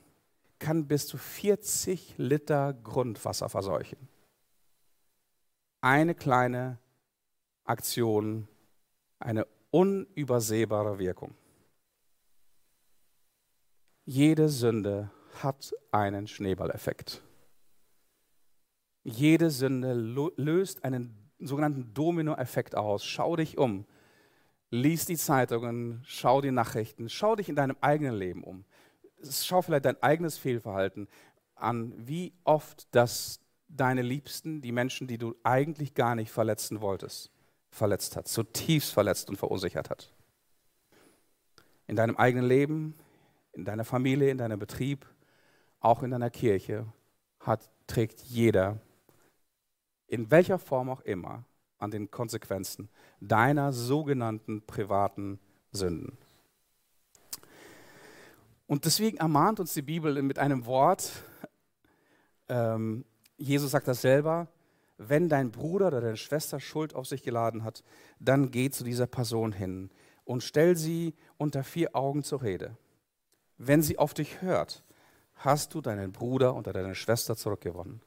kann 0.58 0.86
bis 0.86 1.06
zu 1.06 1.16
40 1.16 2.18
Liter 2.18 2.74
Grundwasser 2.74 3.48
verseuchen. 3.48 3.96
Eine 5.80 6.14
kleine 6.14 6.78
Aktion, 7.64 8.48
eine 9.18 9.46
unübersehbare 9.70 10.98
Wirkung. 10.98 11.34
Jede 14.04 14.50
Sünde 14.50 15.10
hat 15.42 15.72
einen 15.90 16.26
Schneeballeffekt. 16.26 17.22
Jede 19.04 19.50
Sünde 19.50 19.94
löst 19.94 20.84
einen 20.84 21.25
sogenannten 21.38 21.92
Dominoeffekt 21.94 22.74
aus. 22.74 23.04
Schau 23.04 23.36
dich 23.36 23.58
um. 23.58 23.86
Lies 24.70 25.06
die 25.06 25.16
Zeitungen, 25.16 26.02
schau 26.04 26.40
die 26.40 26.50
Nachrichten, 26.50 27.08
schau 27.08 27.36
dich 27.36 27.48
in 27.48 27.56
deinem 27.56 27.76
eigenen 27.80 28.14
Leben 28.14 28.42
um. 28.42 28.64
Schau 29.22 29.62
vielleicht 29.62 29.84
dein 29.84 30.02
eigenes 30.02 30.38
Fehlverhalten 30.38 31.08
an, 31.54 31.92
wie 31.96 32.32
oft 32.44 32.88
das 32.94 33.40
deine 33.68 34.02
Liebsten, 34.02 34.60
die 34.60 34.72
Menschen, 34.72 35.06
die 35.06 35.18
du 35.18 35.34
eigentlich 35.42 35.94
gar 35.94 36.14
nicht 36.14 36.30
verletzen 36.30 36.80
wolltest, 36.80 37.30
verletzt 37.70 38.16
hat, 38.16 38.28
zutiefst 38.28 38.92
verletzt 38.92 39.28
und 39.28 39.36
verunsichert 39.36 39.90
hat. 39.90 40.12
In 41.86 41.96
deinem 41.96 42.16
eigenen 42.16 42.46
Leben, 42.46 42.94
in 43.52 43.64
deiner 43.64 43.84
Familie, 43.84 44.30
in 44.30 44.38
deinem 44.38 44.58
Betrieb, 44.58 45.06
auch 45.80 46.02
in 46.02 46.10
deiner 46.10 46.30
Kirche 46.30 46.86
hat, 47.40 47.70
trägt 47.86 48.20
jeder 48.22 48.80
in 50.06 50.30
welcher 50.30 50.58
Form 50.58 50.90
auch 50.90 51.00
immer, 51.02 51.44
an 51.78 51.90
den 51.90 52.10
Konsequenzen 52.10 52.88
deiner 53.20 53.72
sogenannten 53.72 54.62
privaten 54.62 55.38
Sünden. 55.72 56.16
Und 58.66 58.84
deswegen 58.84 59.18
ermahnt 59.18 59.60
uns 59.60 59.74
die 59.74 59.82
Bibel 59.82 60.20
mit 60.22 60.38
einem 60.38 60.66
Wort, 60.66 61.12
ähm, 62.48 63.04
Jesus 63.36 63.72
sagt 63.72 63.86
das 63.86 64.00
selber, 64.00 64.48
wenn 64.98 65.28
dein 65.28 65.50
Bruder 65.50 65.88
oder 65.88 66.00
deine 66.00 66.16
Schwester 66.16 66.58
Schuld 66.58 66.94
auf 66.94 67.06
sich 67.06 67.22
geladen 67.22 67.64
hat, 67.64 67.84
dann 68.18 68.50
geh 68.50 68.70
zu 68.70 68.82
dieser 68.82 69.06
Person 69.06 69.52
hin 69.52 69.90
und 70.24 70.42
stell 70.42 70.76
sie 70.76 71.14
unter 71.36 71.62
vier 71.62 71.94
Augen 71.94 72.24
zur 72.24 72.42
Rede. 72.42 72.76
Wenn 73.58 73.82
sie 73.82 73.98
auf 73.98 74.14
dich 74.14 74.40
hört, 74.40 74.82
hast 75.34 75.74
du 75.74 75.80
deinen 75.80 76.12
Bruder 76.12 76.56
oder 76.56 76.72
deine 76.72 76.94
Schwester 76.94 77.36
zurückgewonnen 77.36 78.00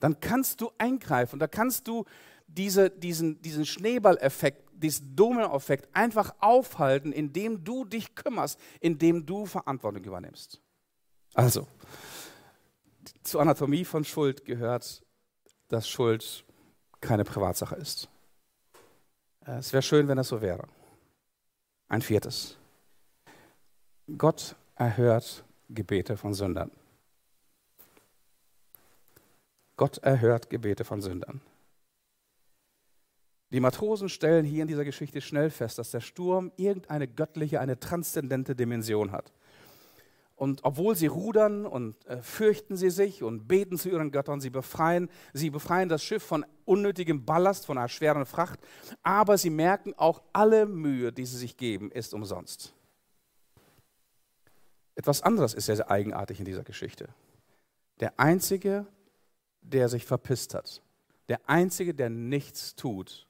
dann 0.00 0.18
kannst 0.18 0.60
du 0.60 0.70
eingreifen. 0.78 1.38
Da 1.38 1.46
kannst 1.46 1.86
du 1.86 2.04
diese, 2.48 2.90
diesen, 2.90 3.40
diesen 3.42 3.64
Schneeballeffekt, 3.64 4.68
diesen 4.72 5.14
Dominoeffekt 5.14 5.88
einfach 5.94 6.34
aufhalten, 6.40 7.12
indem 7.12 7.62
du 7.62 7.84
dich 7.84 8.14
kümmerst, 8.14 8.58
indem 8.80 9.26
du 9.26 9.46
Verantwortung 9.46 10.02
übernimmst. 10.02 10.60
Also, 11.34 11.66
zur 13.22 13.40
Anatomie 13.40 13.84
von 13.84 14.04
Schuld 14.04 14.44
gehört, 14.44 15.02
dass 15.68 15.88
Schuld 15.88 16.44
keine 17.00 17.24
Privatsache 17.24 17.76
ist. 17.76 18.08
Es 19.40 19.72
wäre 19.72 19.82
schön, 19.82 20.08
wenn 20.08 20.16
das 20.16 20.28
so 20.28 20.40
wäre. 20.40 20.66
Ein 21.88 22.02
viertes. 22.02 22.56
Gott 24.18 24.56
erhört 24.74 25.44
Gebete 25.68 26.16
von 26.16 26.34
Sündern. 26.34 26.70
Gott 29.80 29.96
erhört 29.96 30.50
Gebete 30.50 30.84
von 30.84 31.00
Sündern. 31.00 31.40
Die 33.48 33.60
Matrosen 33.60 34.10
stellen 34.10 34.44
hier 34.44 34.60
in 34.60 34.68
dieser 34.68 34.84
Geschichte 34.84 35.22
schnell 35.22 35.48
fest, 35.48 35.78
dass 35.78 35.90
der 35.90 36.02
Sturm 36.02 36.52
irgendeine 36.58 37.08
göttliche, 37.08 37.60
eine 37.60 37.80
transzendente 37.80 38.54
Dimension 38.54 39.10
hat. 39.10 39.32
Und 40.36 40.64
obwohl 40.64 40.96
sie 40.96 41.06
rudern 41.06 41.64
und 41.64 42.04
äh, 42.04 42.20
fürchten 42.20 42.76
sie 42.76 42.90
sich 42.90 43.22
und 43.22 43.48
beten 43.48 43.78
zu 43.78 43.88
ihren 43.88 44.10
Göttern, 44.10 44.42
sie 44.42 44.50
befreien, 44.50 45.08
sie 45.32 45.48
befreien 45.48 45.88
das 45.88 46.02
Schiff 46.02 46.24
von 46.24 46.44
unnötigem 46.66 47.24
Ballast, 47.24 47.64
von 47.64 47.78
einer 47.78 47.88
schweren 47.88 48.26
Fracht, 48.26 48.60
aber 49.02 49.38
sie 49.38 49.48
merken 49.48 49.94
auch, 49.96 50.20
alle 50.34 50.66
Mühe, 50.66 51.10
die 51.10 51.24
sie 51.24 51.38
sich 51.38 51.56
geben, 51.56 51.90
ist 51.90 52.12
umsonst. 52.12 52.74
Etwas 54.94 55.22
anderes 55.22 55.54
ist 55.54 55.64
sehr 55.64 55.90
eigenartig 55.90 56.38
in 56.38 56.44
dieser 56.44 56.64
Geschichte. 56.64 57.08
Der 58.00 58.20
Einzige, 58.20 58.86
der 59.62 59.88
sich 59.88 60.04
verpisst 60.04 60.54
hat, 60.54 60.82
der 61.28 61.48
Einzige, 61.48 61.94
der 61.94 62.10
nichts 62.10 62.74
tut, 62.74 63.28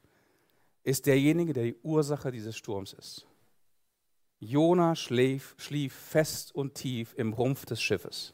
ist 0.82 1.06
derjenige, 1.06 1.52
der 1.52 1.64
die 1.64 1.76
Ursache 1.82 2.30
dieses 2.30 2.56
Sturms 2.56 2.94
ist. 2.94 3.26
Jona 4.38 4.96
schlief, 4.96 5.54
schlief 5.58 5.94
fest 5.94 6.54
und 6.54 6.74
tief 6.74 7.14
im 7.18 7.34
Rumpf 7.34 7.66
des 7.66 7.82
Schiffes. 7.82 8.32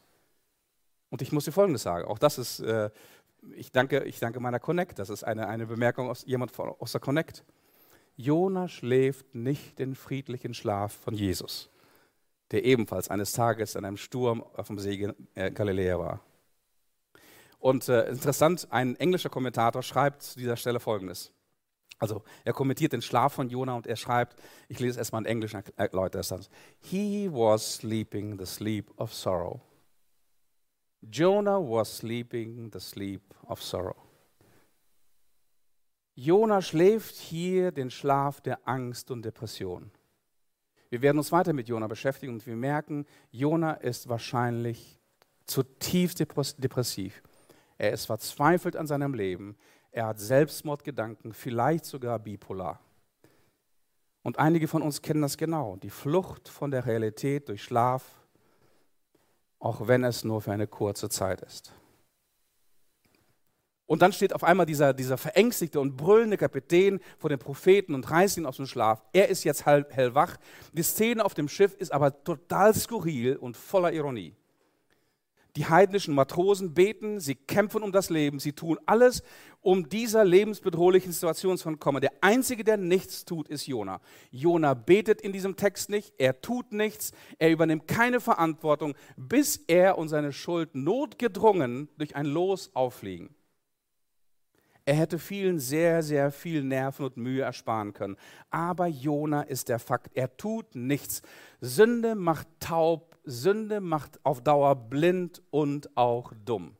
Und 1.09 1.21
ich 1.21 1.31
muss 1.31 1.45
dir 1.45 1.51
Folgendes 1.51 1.83
sagen, 1.83 2.07
auch 2.07 2.17
das 2.17 2.37
ist, 2.37 2.59
äh, 2.61 2.89
ich, 3.55 3.71
danke, 3.71 4.03
ich 4.05 4.19
danke 4.19 4.39
meiner 4.39 4.59
Connect, 4.59 4.99
das 4.99 5.09
ist 5.09 5.23
eine, 5.23 5.47
eine 5.47 5.67
Bemerkung 5.67 6.09
aus 6.09 6.25
jemand 6.25 6.51
von, 6.51 6.69
aus 6.79 6.93
der 6.93 7.01
Connect. 7.01 7.43
Jona 8.15 8.67
schläft 8.67 9.35
nicht 9.35 9.79
den 9.79 9.95
friedlichen 9.95 10.53
Schlaf 10.53 10.93
von 10.93 11.13
Jesus, 11.13 11.69
der 12.51 12.63
ebenfalls 12.63 13.09
eines 13.09 13.33
Tages 13.33 13.75
in 13.75 13.85
einem 13.85 13.97
Sturm 13.97 14.43
auf 14.55 14.67
dem 14.67 14.79
See 14.79 15.13
äh, 15.35 15.51
Galiläa 15.51 15.99
war. 15.99 16.21
Und 17.59 17.89
äh, 17.89 18.09
interessant, 18.09 18.67
ein 18.69 18.95
englischer 18.95 19.29
Kommentator 19.29 19.81
schreibt 19.83 20.23
zu 20.23 20.39
dieser 20.39 20.57
Stelle 20.57 20.79
Folgendes. 20.79 21.31
Also 21.99 22.23
er 22.45 22.53
kommentiert 22.53 22.93
den 22.93 23.01
Schlaf 23.01 23.33
von 23.33 23.49
Jona 23.49 23.75
und 23.75 23.87
er 23.87 23.95
schreibt, 23.95 24.39
ich 24.67 24.79
lese 24.79 24.91
es 24.91 24.97
erstmal 24.97 25.23
in 25.23 25.25
Englisch, 25.25 25.53
erläutert 25.75 26.21
es 26.21 26.27
dann. 26.27 26.45
He 26.79 27.27
was 27.31 27.77
sleeping 27.77 28.37
the 28.37 28.45
sleep 28.45 28.91
of 28.99 29.13
sorrow. 29.13 29.61
Jonah 31.01 31.59
was 31.59 31.97
sleeping 31.97 32.69
the 32.71 32.79
sleep 32.79 33.21
of 33.47 33.63
sorrow. 33.63 33.95
Jona 36.13 36.61
schläft 36.61 37.15
hier 37.15 37.71
den 37.71 37.91
Schlaf 37.91 38.41
der 38.41 38.67
Angst 38.67 39.11
und 39.11 39.23
Depression. 39.23 39.91
Wir 40.89 41.01
werden 41.01 41.17
uns 41.17 41.31
weiter 41.31 41.53
mit 41.53 41.67
Jona 41.67 41.87
beschäftigen 41.87 42.33
und 42.33 42.47
wir 42.47 42.55
merken, 42.55 43.05
Jona 43.31 43.73
ist 43.73 44.07
wahrscheinlich 44.07 44.99
zutiefst 45.45 46.19
depressiv. 46.19 47.21
Er 47.77 47.91
ist 47.91 48.05
verzweifelt 48.05 48.75
an 48.75 48.87
seinem 48.87 49.13
Leben. 49.13 49.57
Er 49.91 50.07
hat 50.07 50.19
Selbstmordgedanken, 50.19 51.33
vielleicht 51.33 51.85
sogar 51.85 52.19
bipolar. 52.19 52.79
Und 54.23 54.39
einige 54.39 54.67
von 54.67 54.81
uns 54.81 55.01
kennen 55.01 55.21
das 55.21 55.37
genau, 55.37 55.77
die 55.77 55.89
Flucht 55.89 56.49
von 56.49 56.69
der 56.71 56.85
Realität 56.85 57.47
durch 57.47 57.63
Schlaf, 57.63 58.03
auch 59.59 59.87
wenn 59.87 60.03
es 60.03 60.23
nur 60.23 60.41
für 60.41 60.51
eine 60.51 60.67
kurze 60.67 61.09
Zeit 61.09 61.41
ist. 61.41 61.73
Und 63.85 64.01
dann 64.01 64.11
steht 64.11 64.33
auf 64.33 64.43
einmal 64.43 64.65
dieser, 64.65 64.93
dieser 64.93 65.17
verängstigte 65.17 65.79
und 65.79 65.95
brüllende 65.95 66.35
Kapitän 66.35 66.99
vor 67.17 67.29
den 67.29 67.39
Propheten 67.39 67.95
und 67.95 68.11
reißt 68.11 68.37
ihn 68.37 68.45
aus 68.45 68.57
dem 68.57 68.65
Schlaf. 68.65 69.01
Er 69.13 69.29
ist 69.29 69.45
jetzt 69.45 69.65
hellwach. 69.65 70.35
Die 70.73 70.83
Szene 70.83 71.23
auf 71.23 71.33
dem 71.33 71.47
Schiff 71.47 71.73
ist 71.75 71.93
aber 71.93 72.23
total 72.23 72.73
skurril 72.73 73.37
und 73.37 73.55
voller 73.55 73.93
Ironie. 73.93 74.35
Die 75.57 75.65
heidnischen 75.65 76.13
Matrosen 76.13 76.75
beten, 76.75 77.19
sie 77.19 77.33
kämpfen 77.33 77.81
um 77.81 77.91
das 77.91 78.11
Leben, 78.11 78.37
sie 78.39 78.53
tun 78.53 78.77
alles, 78.85 79.23
um 79.61 79.89
dieser 79.89 80.23
lebensbedrohlichen 80.23 81.11
Situation 81.11 81.57
zu 81.57 81.67
entkommen. 81.67 81.99
Der 81.99 82.11
Einzige, 82.21 82.63
der 82.63 82.77
nichts 82.77 83.25
tut, 83.25 83.47
ist 83.47 83.65
Jona. 83.65 83.99
Jona 84.29 84.75
betet 84.75 85.19
in 85.19 85.33
diesem 85.33 85.55
Text 85.55 85.89
nicht, 85.89 86.13
er 86.19 86.41
tut 86.41 86.73
nichts, 86.73 87.11
er 87.39 87.49
übernimmt 87.49 87.87
keine 87.87 88.19
Verantwortung, 88.19 88.93
bis 89.15 89.57
er 89.67 89.97
und 89.97 90.09
seine 90.09 90.31
Schuld 90.31 90.75
notgedrungen 90.75 91.89
durch 91.97 92.15
ein 92.15 92.27
Los 92.27 92.69
auffliegen. 92.75 93.33
Er 94.85 94.93
hätte 94.93 95.17
vielen 95.19 95.59
sehr, 95.59 96.03
sehr 96.03 96.31
viel 96.31 96.63
Nerven 96.63 97.07
und 97.07 97.17
Mühe 97.17 97.41
ersparen 97.41 97.93
können. 97.93 98.15
Aber 98.51 98.85
Jona 98.85 99.41
ist 99.41 99.69
der 99.69 99.79
Fakt, 99.79 100.15
er 100.15 100.37
tut 100.37 100.75
nichts. 100.75 101.23
Sünde 101.59 102.13
macht 102.15 102.47
taub, 102.59 103.06
Sünde 103.27 103.81
macht 103.81 104.19
auf 104.23 104.41
Dauer 104.41 104.75
blind 104.75 105.41
und 105.51 105.95
auch 105.97 106.31
dumm. 106.45 106.75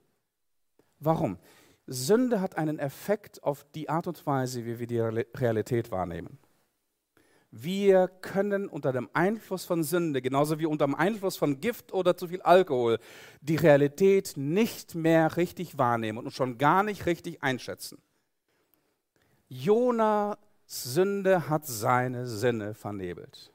Warum? 1.00 1.38
Sünde 1.86 2.42
hat 2.42 2.58
einen 2.58 2.80
Effekt 2.80 3.44
auf 3.44 3.66
die 3.76 3.90
Art 3.90 4.08
und 4.08 4.26
Weise, 4.26 4.66
wie 4.66 4.80
wir 4.80 4.88
die 4.88 5.00
Realität 5.00 5.92
wahrnehmen. 5.92 6.40
Wir 7.52 8.08
können 8.08 8.68
unter 8.68 8.92
dem 8.92 9.10
Einfluss 9.14 9.66
von 9.66 9.84
Sünde, 9.84 10.22
genauso 10.22 10.60
wie 10.60 10.66
unter 10.66 10.86
dem 10.86 10.96
Einfluss 10.96 11.38
von 11.38 11.60
Gift 11.60 11.94
oder 11.94 12.18
zu 12.18 12.28
viel 12.28 12.42
Alkohol, 12.42 13.00
die 13.42 13.56
Realität 13.56 14.34
nicht 14.36 14.96
mehr 14.96 15.38
richtig 15.38 15.78
wahrnehmen 15.78 16.20
und 16.20 16.32
schon 16.32 16.58
gar 16.58 16.84
nicht 16.84 17.06
richtig 17.06 17.44
einschätzen. 17.44 18.00
Jonas 19.48 20.38
Sünde 20.66 21.50
hat 21.50 21.66
seine 21.66 22.28
Sinne 22.28 22.74
vernebelt. 22.74 23.52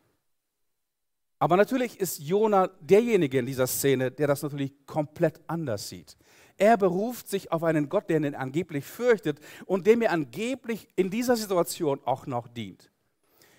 Aber 1.43 1.57
natürlich 1.57 1.99
ist 1.99 2.21
Jona 2.21 2.69
derjenige 2.81 3.41
in 3.41 3.47
dieser 3.47 3.67
Szene, 3.67 4.13
der 4.13 4.29
das 4.29 4.45
natürlich 4.45 4.73
komplett 4.87 5.41
anders 5.49 5.89
sieht. 5.89 6.17
Er 6.57 6.77
beruft 6.77 7.29
sich 7.29 7.51
auf 7.51 7.65
einen 7.65 7.89
Gott, 7.89 8.09
der 8.09 8.19
ihn 8.19 8.37
angeblich 8.37 8.85
fürchtet 8.85 9.41
und 9.67 9.89
dem 9.89 10.03
er 10.03 10.13
angeblich 10.13 10.87
in 10.95 11.11
dieser 11.11 11.37
Situation 11.37 11.99
auch 12.05 12.29
noch 12.29 12.47
dient. 12.47 12.93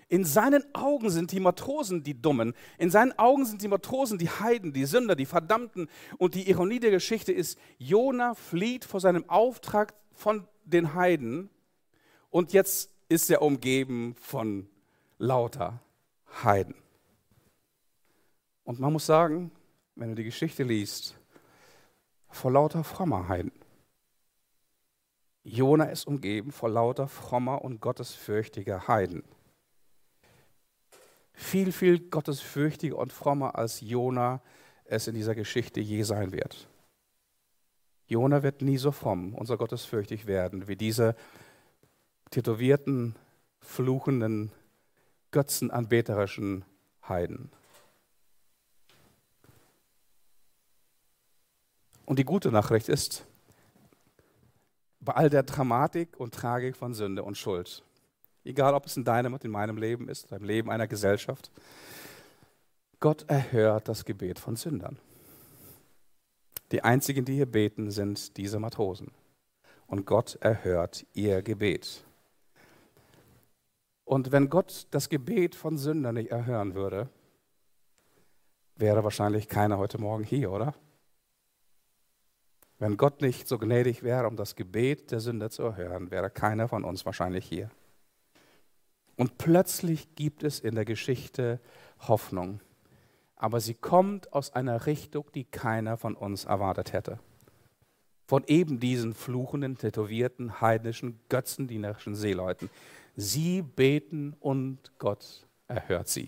In 0.07 0.23
seinen 0.23 0.63
Augen 0.73 1.09
sind 1.09 1.33
die 1.33 1.41
Matrosen 1.41 2.03
die 2.03 2.21
Dummen, 2.21 2.53
in 2.77 2.89
seinen 2.89 3.19
Augen 3.19 3.45
sind 3.45 3.61
die 3.61 3.67
Matrosen 3.67 4.17
die 4.17 4.29
Heiden, 4.29 4.71
die 4.71 4.85
Sünder, 4.85 5.17
die 5.17 5.25
Verdammten. 5.25 5.89
Und 6.17 6.35
die 6.35 6.49
Ironie 6.49 6.79
der 6.79 6.91
Geschichte 6.91 7.33
ist, 7.33 7.59
Jona 7.79 8.33
flieht 8.33 8.85
vor 8.85 9.01
seinem 9.01 9.29
Auftrag 9.29 9.93
von 10.13 10.47
den 10.63 10.93
Heiden 10.93 11.49
und 12.29 12.53
jetzt 12.53 12.91
ist 13.09 13.29
er 13.29 13.41
umgeben 13.41 14.15
von 14.21 14.69
lauter 15.17 15.81
Heiden. 16.45 16.82
Und 18.63 18.79
man 18.79 18.93
muss 18.93 19.05
sagen, 19.05 19.51
wenn 19.95 20.09
du 20.09 20.15
die 20.15 20.23
Geschichte 20.23 20.63
liest, 20.63 21.15
vor 22.29 22.51
lauter 22.51 22.83
frommer 22.83 23.27
Heiden. 23.27 23.51
Jona 25.43 25.85
ist 25.85 26.07
umgeben 26.07 26.51
vor 26.51 26.69
lauter 26.69 27.07
frommer 27.07 27.61
und 27.61 27.81
gottesfürchtiger 27.81 28.87
Heiden. 28.87 29.23
Viel, 31.33 31.71
viel 31.71 31.99
gottesfürchtiger 32.09 32.97
und 32.97 33.11
frommer 33.11 33.55
als 33.55 33.81
Jona 33.81 34.41
es 34.85 35.07
in 35.07 35.15
dieser 35.15 35.35
Geschichte 35.35 35.79
je 35.79 36.03
sein 36.03 36.31
wird. 36.31 36.67
Jona 38.07 38.43
wird 38.43 38.61
nie 38.61 38.77
so 38.77 38.91
fromm 38.91 39.35
so 39.43 39.57
gottesfürchtig 39.57 40.27
werden 40.27 40.67
wie 40.67 40.75
diese 40.75 41.15
tätowierten, 42.29 43.15
fluchenden, 43.59 44.51
götzenanbeterischen 45.31 46.65
Heiden. 47.07 47.51
Und 52.05 52.19
die 52.19 52.25
gute 52.25 52.51
Nachricht 52.51 52.89
ist, 52.89 53.25
bei 54.99 55.13
all 55.13 55.29
der 55.29 55.43
Dramatik 55.43 56.19
und 56.19 56.33
Tragik 56.33 56.75
von 56.75 56.93
Sünde 56.93 57.23
und 57.23 57.37
Schuld, 57.37 57.83
egal 58.43 58.73
ob 58.73 58.85
es 58.85 58.97
in 58.97 59.03
deinem 59.03 59.33
und 59.33 59.43
in 59.43 59.51
meinem 59.51 59.77
Leben 59.77 60.09
ist, 60.09 60.31
im 60.31 60.43
Leben 60.43 60.69
einer 60.69 60.87
Gesellschaft, 60.87 61.51
Gott 62.99 63.25
erhört 63.27 63.87
das 63.87 64.05
Gebet 64.05 64.39
von 64.39 64.55
Sündern. 64.55 64.97
Die 66.71 66.83
einzigen, 66.83 67.25
die 67.25 67.35
hier 67.35 67.45
beten, 67.45 67.91
sind 67.91 68.37
diese 68.37 68.59
Matrosen. 68.59 69.11
Und 69.87 70.05
Gott 70.05 70.37
erhört 70.41 71.05
ihr 71.13 71.41
Gebet. 71.41 72.03
Und 74.05 74.31
wenn 74.31 74.49
Gott 74.49 74.87
das 74.91 75.09
Gebet 75.09 75.53
von 75.55 75.77
Sündern 75.77 76.15
nicht 76.15 76.31
erhören 76.31 76.75
würde, 76.75 77.09
wäre 78.75 79.03
wahrscheinlich 79.03 79.47
keiner 79.47 79.77
heute 79.77 79.99
Morgen 79.99 80.23
hier, 80.23 80.51
oder? 80.51 80.73
Wenn 82.83 82.97
Gott 82.97 83.21
nicht 83.21 83.47
so 83.47 83.57
gnädig 83.57 84.03
wäre, 84.03 84.27
um 84.27 84.35
das 84.35 84.57
Gebet 84.57 85.11
der 85.11 85.21
Sünder 85.21 85.49
zu 85.49 85.63
erhören, 85.63 86.11
wäre 86.11 86.29
keiner 86.29 86.67
von 86.67 86.83
uns 86.83 87.05
wahrscheinlich 87.05 87.45
hier. 87.45 87.71
Und 89.15 89.37
plötzlich 89.37 90.15
gibt 90.15 90.43
es 90.43 90.59
in 90.59 90.75
der 90.75 90.83
Geschichte 90.83 91.61
Hoffnung. 92.09 92.59
Aber 93.37 93.61
sie 93.61 93.73
kommt 93.73 94.33
aus 94.33 94.51
einer 94.51 94.85
Richtung, 94.85 95.31
die 95.33 95.45
keiner 95.45 95.95
von 95.95 96.13
uns 96.13 96.43
erwartet 96.43 96.91
hätte. 96.91 97.19
Von 98.27 98.43
eben 98.47 98.81
diesen 98.81 99.13
fluchenden, 99.13 99.77
tätowierten, 99.77 100.59
heidnischen, 100.59 101.21
götzendienerischen 101.29 102.15
Seeleuten. 102.15 102.69
Sie 103.15 103.61
beten 103.61 104.35
und 104.41 104.91
Gott 104.99 105.47
erhört 105.69 106.09
sie. 106.09 106.27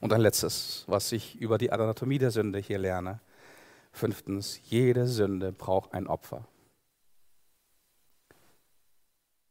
Und 0.00 0.12
ein 0.12 0.20
letztes, 0.20 0.84
was 0.86 1.12
ich 1.12 1.40
über 1.40 1.56
die 1.56 1.72
Anatomie 1.72 2.18
der 2.18 2.30
Sünde 2.30 2.58
hier 2.58 2.78
lerne. 2.78 3.22
Fünftens, 3.98 4.60
jede 4.62 5.08
Sünde 5.08 5.50
braucht 5.50 5.92
ein 5.92 6.06
Opfer. 6.06 6.46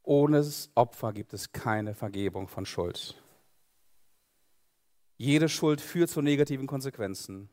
Ohne 0.04 0.42
Opfer 0.74 1.12
gibt 1.12 1.34
es 1.34 1.52
keine 1.52 1.94
Vergebung 1.94 2.48
von 2.48 2.66
Schuld. 2.66 3.22
Jede 5.18 5.50
Schuld 5.50 5.82
führt 5.82 6.10
zu 6.10 6.22
negativen 6.22 6.66
Konsequenzen. 6.66 7.50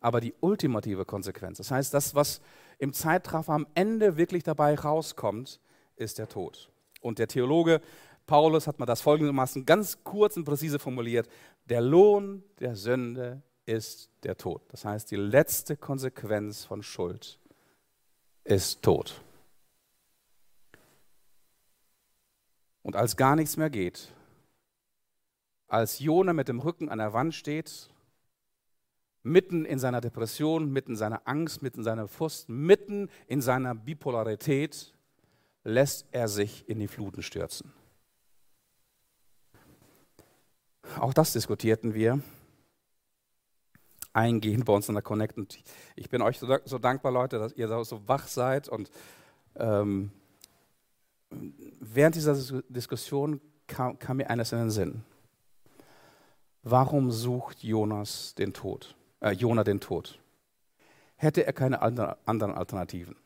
Aber 0.00 0.22
die 0.22 0.32
ultimative 0.40 1.04
Konsequenz, 1.04 1.58
das 1.58 1.70
heißt, 1.70 1.92
das, 1.92 2.14
was 2.14 2.40
im 2.78 2.94
Zeitraffer 2.94 3.52
am 3.52 3.66
Ende 3.74 4.16
wirklich 4.16 4.42
dabei 4.42 4.74
rauskommt, 4.74 5.60
ist 5.96 6.16
der 6.18 6.28
Tod. 6.30 6.70
Und 7.02 7.18
der 7.18 7.28
Theologe 7.28 7.82
Paulus 8.26 8.66
hat 8.66 8.78
mal 8.78 8.86
das 8.86 9.02
folgendermaßen 9.02 9.66
ganz 9.66 10.02
kurz 10.04 10.38
und 10.38 10.44
präzise 10.44 10.78
formuliert. 10.78 11.28
Der 11.66 11.82
Lohn 11.82 12.42
der 12.60 12.76
Sünde 12.76 13.42
ist 13.70 14.10
der 14.24 14.36
Tod. 14.36 14.62
Das 14.68 14.84
heißt, 14.84 15.10
die 15.10 15.16
letzte 15.16 15.76
Konsequenz 15.76 16.64
von 16.64 16.82
Schuld 16.82 17.38
ist 18.42 18.82
Tod. 18.82 19.22
Und 22.82 22.96
als 22.96 23.16
gar 23.16 23.36
nichts 23.36 23.56
mehr 23.56 23.70
geht, 23.70 24.12
als 25.68 26.00
Jona 26.00 26.32
mit 26.32 26.48
dem 26.48 26.58
Rücken 26.58 26.88
an 26.88 26.98
der 26.98 27.12
Wand 27.12 27.32
steht, 27.32 27.88
mitten 29.22 29.64
in 29.64 29.78
seiner 29.78 30.00
Depression, 30.00 30.72
mitten 30.72 30.92
in 30.92 30.96
seiner 30.96 31.22
Angst, 31.26 31.62
mitten 31.62 31.78
in 31.78 31.84
seiner 31.84 32.08
Frust, 32.08 32.48
mitten 32.48 33.08
in 33.28 33.40
seiner 33.40 33.76
Bipolarität, 33.76 34.92
lässt 35.62 36.06
er 36.10 36.26
sich 36.26 36.68
in 36.68 36.80
die 36.80 36.88
Fluten 36.88 37.22
stürzen. 37.22 37.72
Auch 40.98 41.14
das 41.14 41.34
diskutierten 41.34 41.94
wir 41.94 42.20
eingehend 44.12 44.64
bei 44.64 44.72
uns 44.72 44.88
in 44.88 44.94
der 44.94 45.02
Connect. 45.02 45.38
Und 45.38 45.58
ich 45.96 46.08
bin 46.10 46.22
euch 46.22 46.38
so, 46.38 46.46
so 46.64 46.78
dankbar, 46.78 47.12
Leute, 47.12 47.38
dass 47.38 47.52
ihr 47.52 47.68
so 47.84 48.08
wach 48.08 48.26
seid. 48.28 48.68
Und 48.68 48.90
ähm, 49.56 50.10
während 51.80 52.14
dieser 52.14 52.62
Diskussion 52.68 53.40
kam, 53.66 53.98
kam 53.98 54.18
mir 54.18 54.30
eines 54.30 54.52
in 54.52 54.58
den 54.58 54.70
Sinn. 54.70 55.04
Warum 56.62 57.10
sucht 57.10 57.62
Jonas 57.62 58.34
den 58.34 58.52
Tod? 58.52 58.94
Äh, 59.20 59.30
Jona 59.32 59.64
den 59.64 59.80
Tod? 59.80 60.18
Hätte 61.16 61.46
er 61.46 61.52
keine 61.52 61.80
anderen 61.82 62.54
Alternativen? 62.54 63.16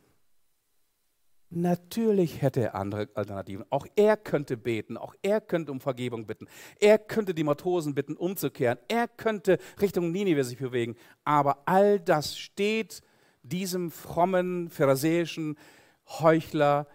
Natürlich 1.56 2.42
hätte 2.42 2.60
er 2.62 2.74
andere 2.74 3.08
Alternativen. 3.14 3.64
Auch 3.70 3.86
er 3.94 4.16
könnte 4.16 4.56
beten, 4.56 4.96
auch 4.96 5.14
er 5.22 5.40
könnte 5.40 5.70
um 5.70 5.80
Vergebung 5.80 6.26
bitten. 6.26 6.48
Er 6.80 6.98
könnte 6.98 7.32
die 7.32 7.44
Matrosen 7.44 7.94
bitten, 7.94 8.16
umzukehren. 8.16 8.78
Er 8.88 9.06
könnte 9.06 9.58
Richtung 9.80 10.10
Ninive 10.10 10.42
sich 10.42 10.58
bewegen. 10.58 10.96
Aber 11.22 11.62
all 11.66 12.00
das 12.00 12.36
steht 12.36 13.02
diesem 13.44 13.92
frommen, 13.92 14.68
pharisäischen 14.68 15.56
Heuchler, 16.08 16.88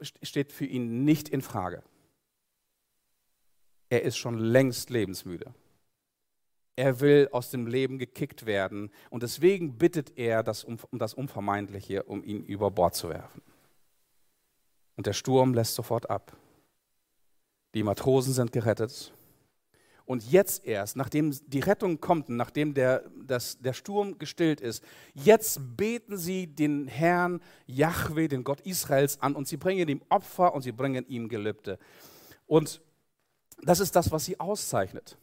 steht 0.00 0.50
für 0.50 0.66
ihn 0.66 1.04
nicht 1.04 1.28
in 1.28 1.40
Frage. 1.40 1.84
Er 3.90 4.02
ist 4.02 4.16
schon 4.16 4.38
längst 4.38 4.90
lebensmüde. 4.90 5.54
Er 6.74 6.98
will 6.98 7.28
aus 7.30 7.50
dem 7.50 7.68
Leben 7.68 7.98
gekickt 7.98 8.44
werden 8.44 8.90
und 9.08 9.22
deswegen 9.22 9.78
bittet 9.78 10.18
er 10.18 10.42
das 10.42 10.64
um, 10.64 10.78
um 10.90 10.98
das 10.98 11.14
Unvermeidliche, 11.14 12.02
um 12.02 12.24
ihn 12.24 12.42
über 12.42 12.72
Bord 12.72 12.96
zu 12.96 13.08
werfen. 13.08 13.42
Und 15.00 15.06
der 15.06 15.14
Sturm 15.14 15.54
lässt 15.54 15.76
sofort 15.76 16.10
ab. 16.10 16.36
Die 17.72 17.82
Matrosen 17.82 18.34
sind 18.34 18.52
gerettet. 18.52 19.14
Und 20.04 20.30
jetzt 20.30 20.66
erst, 20.66 20.94
nachdem 20.94 21.34
die 21.46 21.60
Rettung 21.60 22.02
kommt, 22.02 22.28
nachdem 22.28 22.74
der, 22.74 23.04
das, 23.24 23.58
der 23.58 23.72
Sturm 23.72 24.18
gestillt 24.18 24.60
ist, 24.60 24.84
jetzt 25.14 25.58
beten 25.78 26.18
sie 26.18 26.48
den 26.48 26.86
Herrn 26.86 27.40
Yahweh, 27.66 28.28
den 28.28 28.44
Gott 28.44 28.60
Israels, 28.60 29.18
an 29.22 29.34
und 29.34 29.48
sie 29.48 29.56
bringen 29.56 29.88
ihm 29.88 30.02
Opfer 30.10 30.52
und 30.52 30.60
sie 30.60 30.72
bringen 30.72 31.06
ihm 31.08 31.30
Gelübde. 31.30 31.78
Und 32.46 32.82
das 33.62 33.80
ist 33.80 33.96
das, 33.96 34.12
was 34.12 34.26
sie 34.26 34.38
auszeichnet. 34.38 35.16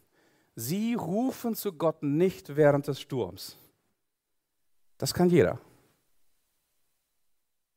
Sie 0.56 0.94
rufen 0.94 1.54
zu 1.54 1.72
Gott 1.72 2.02
nicht 2.02 2.56
während 2.56 2.88
des 2.88 3.00
Sturms. 3.00 3.56
Das 4.96 5.14
kann 5.14 5.30
jeder. 5.30 5.60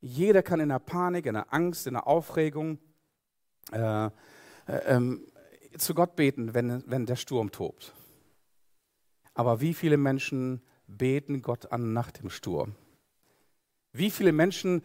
Jeder 0.02 0.42
kann 0.42 0.60
in 0.60 0.70
der 0.70 0.80
Panik, 0.80 1.28
in 1.28 1.36
der 1.36 1.54
Angst, 1.54 1.88
in 1.88 1.94
der 1.94 2.08
Aufregung 2.08 2.80
äh, 3.72 4.06
äh, 4.06 4.10
ähm, 4.68 5.28
zu 5.78 5.94
Gott 5.94 6.16
beten, 6.16 6.54
wenn, 6.54 6.84
wenn 6.88 7.06
der 7.06 7.16
Sturm 7.16 7.52
tobt. 7.52 7.94
Aber 9.34 9.62
wie 9.62 9.74
viele 9.74 9.98
Menschen 9.98 10.62
beten 10.88 11.42
Gott 11.42 11.72
an 11.72 11.94
nach 11.94 12.12
dem 12.12 12.30
Sturm? 12.30 12.76
Wie 13.94 14.10
viele 14.10 14.32
Menschen 14.32 14.84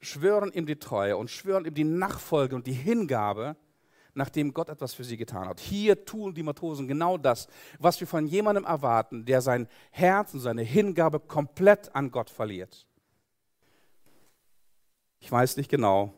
schwören 0.00 0.52
ihm 0.52 0.66
die 0.66 0.78
Treue 0.78 1.16
und 1.16 1.30
schwören 1.30 1.64
ihm 1.64 1.74
die 1.74 1.84
Nachfolge 1.84 2.56
und 2.56 2.66
die 2.66 2.72
Hingabe, 2.72 3.56
nachdem 4.14 4.54
Gott 4.54 4.68
etwas 4.68 4.94
für 4.94 5.04
sie 5.04 5.16
getan 5.16 5.46
hat. 5.46 5.60
Hier 5.60 6.04
tun 6.04 6.34
die 6.34 6.42
Matrosen 6.42 6.88
genau 6.88 7.18
das, 7.18 7.46
was 7.78 8.00
wir 8.00 8.06
von 8.06 8.26
jemandem 8.26 8.64
erwarten, 8.64 9.24
der 9.24 9.40
sein 9.40 9.68
Herz 9.90 10.34
und 10.34 10.40
seine 10.40 10.62
Hingabe 10.62 11.20
komplett 11.20 11.94
an 11.94 12.10
Gott 12.10 12.30
verliert. 12.30 12.87
Ich 15.20 15.30
weiß 15.30 15.56
nicht 15.56 15.70
genau, 15.70 16.14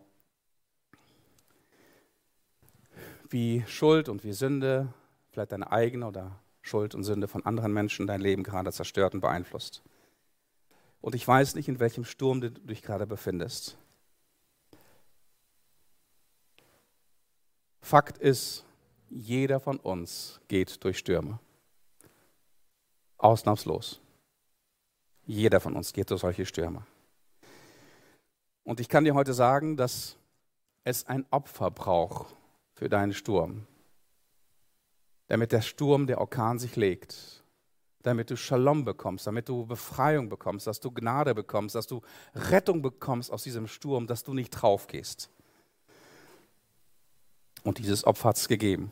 wie 3.29 3.65
Schuld 3.67 4.09
und 4.09 4.25
wie 4.25 4.33
Sünde, 4.33 4.93
vielleicht 5.31 5.53
deine 5.53 5.71
eigene 5.71 6.07
oder 6.07 6.39
Schuld 6.63 6.95
und 6.95 7.05
Sünde 7.05 7.29
von 7.29 7.45
anderen 7.45 7.73
Menschen 7.73 8.07
dein 8.07 8.21
Leben 8.21 8.43
gerade 8.43 8.73
zerstört 8.73 9.15
und 9.15 9.21
beeinflusst. 9.21 9.83
Und 11.01 11.15
ich 11.15 11.27
weiß 11.27 11.55
nicht, 11.55 11.69
in 11.69 11.81
welchem 11.81 12.05
Sturm 12.05 12.41
du 12.41 12.51
dich 12.51 12.83
gerade 12.83 13.07
befindest. 13.07 13.79
Fakt 17.81 18.19
ist, 18.19 18.65
jeder 19.09 19.59
von 19.59 19.79
uns 19.79 20.41
geht 20.49 20.85
durch 20.85 20.99
Stürme. 20.99 21.41
Ausnahmslos. 23.17 24.01
Jeder 25.27 25.61
von 25.61 25.75
uns 25.75 25.93
geht 25.93 26.11
durch 26.11 26.21
solche 26.21 26.47
Stürme. 26.47 26.87
Und 28.65 28.81
ich 28.81 28.89
kann 28.89 29.05
dir 29.05 29.15
heute 29.15 29.35
sagen, 29.35 29.77
dass 29.77 30.17
es 30.85 31.07
ein 31.07 31.27
Opfer 31.31 31.71
braucht 31.71 32.35
für 32.75 32.89
deinen 32.89 33.13
Sturm, 33.13 33.67
damit 35.29 35.53
der 35.53 35.63
Sturm, 35.63 36.07
der 36.07 36.21
Orkan 36.21 36.59
sich 36.59 36.77
legt, 36.77 37.45
damit 38.03 38.31
du 38.31 38.37
Shalom 38.37 38.85
bekommst, 38.85 39.27
damit 39.27 39.49
du 39.49 39.67
Befreiung 39.67 40.29
bekommst, 40.29 40.67
dass 40.67 40.81
du 40.81 40.91
Gnade 40.91 41.35
bekommst, 41.35 41.75
dass 41.75 41.87
du 41.87 42.01
Rettung 42.35 42.83
bekommst 42.83 43.31
aus 43.31 43.43
diesem 43.43 43.67
Sturm, 43.67 44.07
dass 44.07 44.25
du 44.25 44.33
nicht 44.35 44.51
drauf 44.51 44.87
gehst. 44.87 45.31
Und 47.63 47.79
dieses 47.79 48.05
Opfer 48.05 48.31
hat 48.31 48.37
es 48.39 48.49
gegeben. 48.49 48.91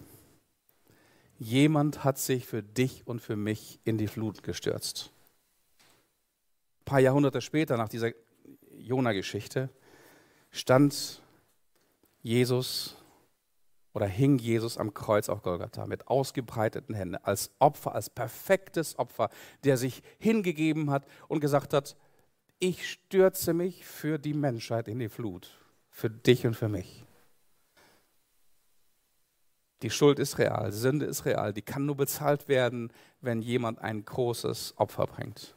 Jemand 1.39 2.05
hat 2.05 2.19
sich 2.19 2.47
für 2.47 2.63
dich 2.63 3.07
und 3.07 3.21
für 3.21 3.37
mich 3.37 3.81
in 3.85 3.97
die 3.97 4.09
Flut 4.09 4.43
gestürzt. 4.43 5.13
Ein 6.81 6.85
paar 6.85 7.01
Jahrhunderte 7.01 7.41
später, 7.41 7.77
nach 7.77 7.89
dieser 7.89 8.13
Jona-Geschichte 8.81 9.71
stand 10.51 11.23
Jesus 12.23 12.97
oder 13.93 14.07
hing 14.07 14.39
Jesus 14.39 14.79
am 14.79 14.95
Kreuz 14.95 15.29
auf 15.29 15.43
Golgatha 15.43 15.87
mit 15.87 16.09
ausgebreiteten 16.09 16.95
Händen 16.95 17.17
als 17.17 17.51
Opfer, 17.59 17.95
als 17.95 18.11
perfektes 18.11 18.99
Opfer, 18.99 19.29
der 19.65 19.77
sich 19.77 20.03
hingegeben 20.19 20.91
hat 20.91 21.07
und 21.27 21.41
gesagt 21.41 21.73
hat, 21.73 21.97
ich 22.61 22.89
stürze 22.91 23.55
mich 23.55 23.85
für 23.85 24.19
die 24.19 24.35
Menschheit 24.35 24.89
in 24.89 24.99
die 24.99 25.09
Flut, 25.09 25.59
für 25.91 26.11
dich 26.11 26.47
und 26.47 26.55
für 26.55 26.69
mich. 26.69 27.05
Die 29.83 29.91
Schuld 29.91 30.19
ist 30.19 30.39
real, 30.39 30.73
Sünde 30.73 31.07
ist 31.07 31.25
real, 31.25 31.53
die 31.53 31.63
kann 31.63 31.87
nur 31.87 31.97
bezahlt 31.97 32.49
werden, 32.49 32.93
wenn 33.21 33.43
jemand 33.43 33.79
ein 33.79 34.05
großes 34.05 34.75
Opfer 34.77 35.07
bringt. 35.07 35.55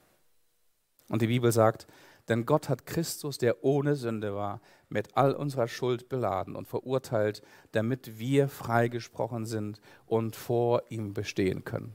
Und 1.09 1.21
die 1.21 1.27
Bibel 1.27 1.51
sagt, 1.51 1.87
denn 2.31 2.45
Gott 2.45 2.69
hat 2.69 2.85
Christus, 2.85 3.37
der 3.37 3.61
ohne 3.63 3.95
Sünde 3.95 4.33
war, 4.33 4.61
mit 4.87 5.17
all 5.17 5.33
unserer 5.33 5.67
Schuld 5.67 6.07
beladen 6.07 6.55
und 6.55 6.65
verurteilt, 6.65 7.41
damit 7.73 8.19
wir 8.19 8.47
freigesprochen 8.47 9.45
sind 9.45 9.81
und 10.05 10.37
vor 10.37 10.83
ihm 10.89 11.13
bestehen 11.13 11.65
können. 11.65 11.93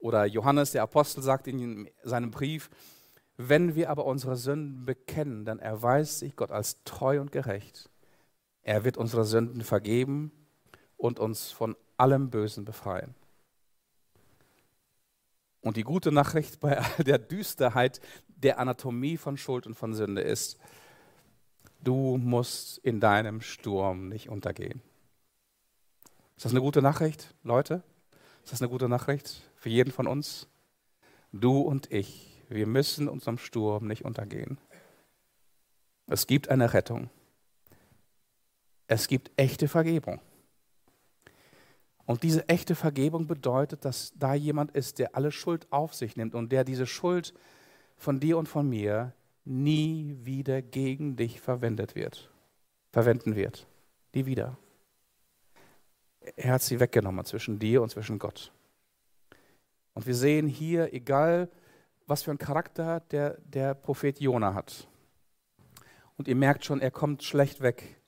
Oder 0.00 0.24
Johannes, 0.24 0.72
der 0.72 0.82
Apostel, 0.82 1.22
sagt 1.22 1.46
in 1.46 1.88
seinem 2.02 2.32
Brief, 2.32 2.70
wenn 3.36 3.76
wir 3.76 3.88
aber 3.90 4.04
unsere 4.04 4.36
Sünden 4.36 4.84
bekennen, 4.84 5.44
dann 5.44 5.60
erweist 5.60 6.18
sich 6.18 6.34
Gott 6.34 6.50
als 6.50 6.82
treu 6.82 7.20
und 7.20 7.30
gerecht. 7.30 7.88
Er 8.62 8.84
wird 8.84 8.96
unsere 8.96 9.24
Sünden 9.24 9.62
vergeben 9.62 10.32
und 10.96 11.20
uns 11.20 11.52
von 11.52 11.76
allem 11.96 12.30
Bösen 12.30 12.64
befreien. 12.64 13.14
Und 15.62 15.76
die 15.76 15.82
gute 15.82 16.10
Nachricht 16.10 16.60
bei 16.60 16.78
all 16.78 17.04
der 17.04 17.18
Düsterheit 17.18 18.00
der 18.28 18.58
Anatomie 18.58 19.16
von 19.16 19.36
Schuld 19.36 19.66
und 19.66 19.74
von 19.74 19.94
Sünde 19.94 20.22
ist, 20.22 20.58
du 21.82 22.16
musst 22.16 22.78
in 22.78 23.00
deinem 23.00 23.40
Sturm 23.40 24.08
nicht 24.08 24.28
untergehen. 24.28 24.82
Ist 26.36 26.46
das 26.46 26.52
eine 26.52 26.62
gute 26.62 26.80
Nachricht, 26.80 27.34
Leute? 27.42 27.82
Ist 28.44 28.52
das 28.52 28.62
eine 28.62 28.70
gute 28.70 28.88
Nachricht 28.88 29.42
für 29.56 29.68
jeden 29.68 29.92
von 29.92 30.06
uns? 30.06 30.48
Du 31.32 31.60
und 31.60 31.92
ich, 31.92 32.42
wir 32.48 32.66
müssen 32.66 33.08
unserem 33.08 33.36
Sturm 33.36 33.86
nicht 33.86 34.04
untergehen. 34.04 34.58
Es 36.06 36.26
gibt 36.26 36.48
eine 36.48 36.72
Rettung. 36.72 37.10
Es 38.86 39.06
gibt 39.06 39.30
echte 39.36 39.68
Vergebung. 39.68 40.20
Und 42.10 42.24
diese 42.24 42.48
echte 42.48 42.74
Vergebung 42.74 43.28
bedeutet, 43.28 43.84
dass 43.84 44.12
da 44.16 44.34
jemand 44.34 44.72
ist, 44.72 44.98
der 44.98 45.14
alle 45.14 45.30
Schuld 45.30 45.68
auf 45.70 45.94
sich 45.94 46.16
nimmt 46.16 46.34
und 46.34 46.50
der 46.50 46.64
diese 46.64 46.84
Schuld 46.84 47.32
von 47.96 48.18
dir 48.18 48.36
und 48.36 48.48
von 48.48 48.68
mir 48.68 49.14
nie 49.44 50.16
wieder 50.22 50.60
gegen 50.60 51.14
dich 51.14 51.40
verwendet 51.40 51.94
wird, 51.94 52.28
verwenden 52.90 53.36
wird. 53.36 53.68
Nie 54.12 54.26
wieder. 54.26 54.58
Er 56.34 56.54
hat 56.54 56.62
sie 56.62 56.80
weggenommen 56.80 57.24
zwischen 57.26 57.60
dir 57.60 57.80
und 57.80 57.90
zwischen 57.90 58.18
Gott. 58.18 58.50
Und 59.94 60.04
wir 60.04 60.16
sehen 60.16 60.48
hier, 60.48 60.92
egal 60.92 61.48
was 62.08 62.24
für 62.24 62.32
einen 62.32 62.38
Charakter 62.38 62.98
der, 63.12 63.38
der 63.42 63.74
Prophet 63.74 64.18
Jona 64.18 64.54
hat. 64.54 64.88
Und 66.16 66.26
ihr 66.26 66.34
merkt 66.34 66.64
schon, 66.64 66.80
er 66.80 66.90
kommt 66.90 67.22
schlecht 67.22 67.60
weg. 67.60 67.99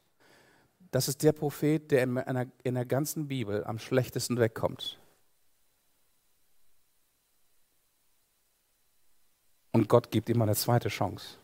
Das 0.93 1.09
ist 1.09 1.23
der 1.23 1.33
Prophet, 1.33 1.91
der 1.91 2.03
in, 2.03 2.19
einer, 2.19 2.47
in 2.63 2.75
der 2.75 2.85
ganzen 2.85 3.27
Bibel 3.27 3.65
am 3.65 3.79
schlechtesten 3.79 4.39
wegkommt. 4.39 5.01
Und 9.73 9.89
Gott 9.89 10.11
gibt 10.11 10.29
ihm 10.29 10.43
eine 10.43 10.55
zweite 10.55 10.91
Chance. 10.91 11.39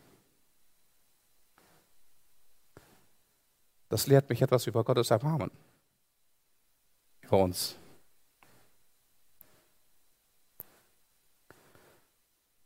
Das 3.89 4.05
lehrt 4.05 4.29
mich 4.29 4.43
etwas 4.43 4.67
über 4.67 4.83
Gottes 4.83 5.09
Erbarmen. 5.09 5.49
Über 7.21 7.39
uns. 7.39 7.75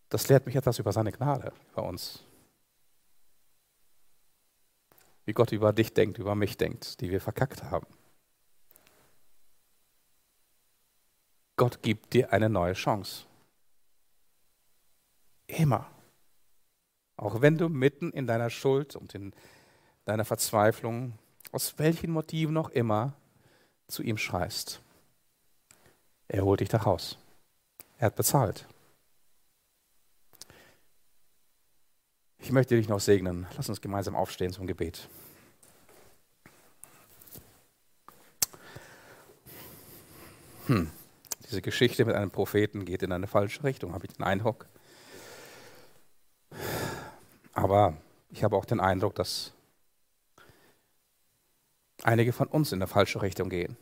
Das 0.09 0.27
lehrt 0.27 0.45
mich 0.45 0.57
etwas 0.57 0.79
über 0.79 0.91
seine 0.91 1.13
Gnade, 1.13 1.53
über 1.71 1.83
uns 1.83 2.25
wie 5.25 5.33
Gott 5.33 5.51
über 5.51 5.73
dich 5.73 5.93
denkt, 5.93 6.17
über 6.17 6.35
mich 6.35 6.57
denkt, 6.57 7.01
die 7.01 7.11
wir 7.11 7.21
verkackt 7.21 7.63
haben. 7.63 7.87
Gott 11.55 11.81
gibt 11.81 12.13
dir 12.13 12.33
eine 12.33 12.49
neue 12.49 12.73
Chance. 12.73 13.25
Immer. 15.47 15.89
Auch 17.15 17.41
wenn 17.41 17.57
du 17.57 17.69
mitten 17.69 18.11
in 18.11 18.25
deiner 18.25 18.49
Schuld 18.49 18.95
und 18.95 19.13
in 19.13 19.33
deiner 20.05 20.25
Verzweiflung, 20.25 21.13
aus 21.51 21.77
welchen 21.77 22.11
Motiven 22.11 22.53
noch 22.53 22.69
immer, 22.69 23.13
zu 23.87 24.01
ihm 24.01 24.17
schreist. 24.17 24.81
Er 26.27 26.43
holt 26.43 26.61
dich 26.61 26.69
da 26.69 26.77
raus. 26.77 27.17
Er 27.99 28.07
hat 28.07 28.15
bezahlt. 28.15 28.65
Ich 32.43 32.51
möchte 32.51 32.75
dich 32.75 32.89
noch 32.89 32.99
segnen. 32.99 33.47
Lass 33.55 33.69
uns 33.69 33.79
gemeinsam 33.79 34.17
aufstehen 34.17 34.51
zum 34.51 34.67
Gebet. 34.67 35.07
Hm. 40.67 40.91
Diese 41.45 41.61
Geschichte 41.61 42.03
mit 42.03 42.15
einem 42.15 42.31
Propheten 42.31 42.83
geht 42.83 43.01
in 43.01 43.13
eine 43.13 43.27
falsche 43.27 43.63
Richtung, 43.63 43.93
habe 43.93 44.05
ich 44.05 44.11
den 44.11 44.25
Eindruck. 44.25 44.67
Aber 47.53 47.95
ich 48.29 48.43
habe 48.43 48.57
auch 48.57 48.65
den 48.65 48.81
Eindruck, 48.81 49.15
dass 49.15 49.53
einige 52.03 52.33
von 52.33 52.49
uns 52.49 52.73
in 52.73 52.79
eine 52.79 52.87
falsche 52.87 53.21
Richtung 53.21 53.47
gehen. 53.47 53.77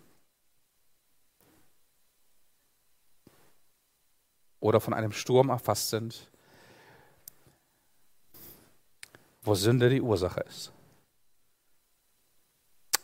Oder 4.59 4.80
von 4.80 4.93
einem 4.93 5.14
Sturm 5.14 5.49
erfasst 5.49 5.89
sind, 5.89 6.30
wo 9.42 9.56
Sünde 9.56 9.89
die 9.89 10.02
Ursache 10.02 10.42
ist. 10.42 10.72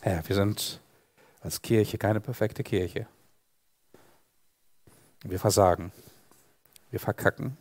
Ja, 0.05 0.27
wir 0.27 0.35
sind 0.35 0.79
als 1.41 1.61
Kirche 1.61 1.97
keine 1.97 2.21
perfekte 2.21 2.63
Kirche. 2.63 3.07
Wir 5.23 5.39
versagen. 5.39 5.91
Wir 6.91 6.99
verkacken. 6.99 7.57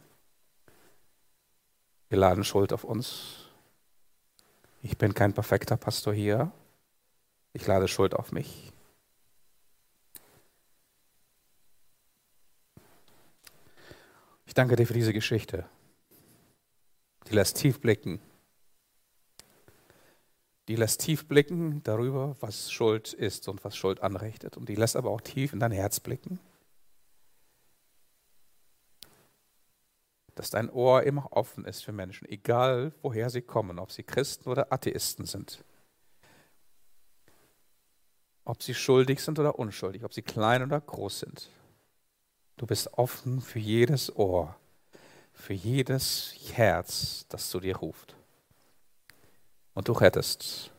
Wir 2.09 2.19
laden 2.19 2.45
Schuld 2.45 2.73
auf 2.73 2.85
uns. 2.85 3.49
Ich 4.83 4.97
bin 4.97 5.15
kein 5.15 5.33
perfekter 5.33 5.77
Pastor 5.77 6.15
hier. 6.15 6.53
Ich 7.53 7.67
lade 7.67 7.89
Schuld 7.89 8.15
auf 8.15 8.31
mich. 8.31 8.73
Ich 14.45 14.55
danke 14.55 14.77
dir 14.77 14.87
für 14.87 14.95
diese 14.95 15.13
Geschichte. 15.13 15.67
Die 17.27 17.35
lässt 17.35 17.57
tief 17.57 17.81
blicken 17.81 18.21
die 20.69 20.77
lässt 20.77 21.01
tief 21.01 21.29
blicken 21.29 21.83
darüber, 21.85 22.37
was 22.41 22.73
Schuld 22.73 23.13
ist 23.13 23.49
und 23.49 23.65
was 23.65 23.77
Schuld 23.77 24.01
anrichtet. 24.03 24.57
Und 24.57 24.69
die 24.69 24.75
lässt 24.75 24.97
aber 24.97 25.11
auch 25.11 25.21
tief 25.21 25.53
in 25.53 25.61
dein 25.61 25.71
Herz 25.71 26.01
blicken. 26.01 26.41
Dass 30.35 30.51
dein 30.51 30.69
Ohr 30.69 31.05
immer 31.05 31.33
offen 31.33 31.65
ist 31.65 31.85
für 31.85 31.93
Menschen, 31.93 32.29
egal 32.29 32.93
woher 33.01 33.31
sie 33.31 33.43
kommen, 33.43 33.79
ob 33.79 33.93
sie 33.93 34.03
Christen 34.03 34.49
oder 34.51 34.73
Atheisten 34.73 35.25
sind. 35.25 35.65
Ob 38.45 38.63
sie 38.63 38.75
schuldig 38.75 39.23
sind 39.23 39.39
oder 39.39 39.59
unschuldig, 39.59 40.05
ob 40.05 40.13
sie 40.13 40.23
klein 40.23 40.63
oder 40.63 40.81
groß 40.81 41.21
sind. 41.21 41.51
Du 42.57 42.67
bist 42.67 42.93
offen 42.95 43.41
für 43.41 43.59
jedes 43.59 44.15
Ohr, 44.17 44.57
für 45.33 45.55
jedes 45.55 46.35
Herz, 46.55 47.27
das 47.29 47.51
zu 47.51 47.61
dir 47.61 47.77
ruft 47.77 48.16
und 49.77 49.89
du 49.89 49.93
rettest. 49.93 50.73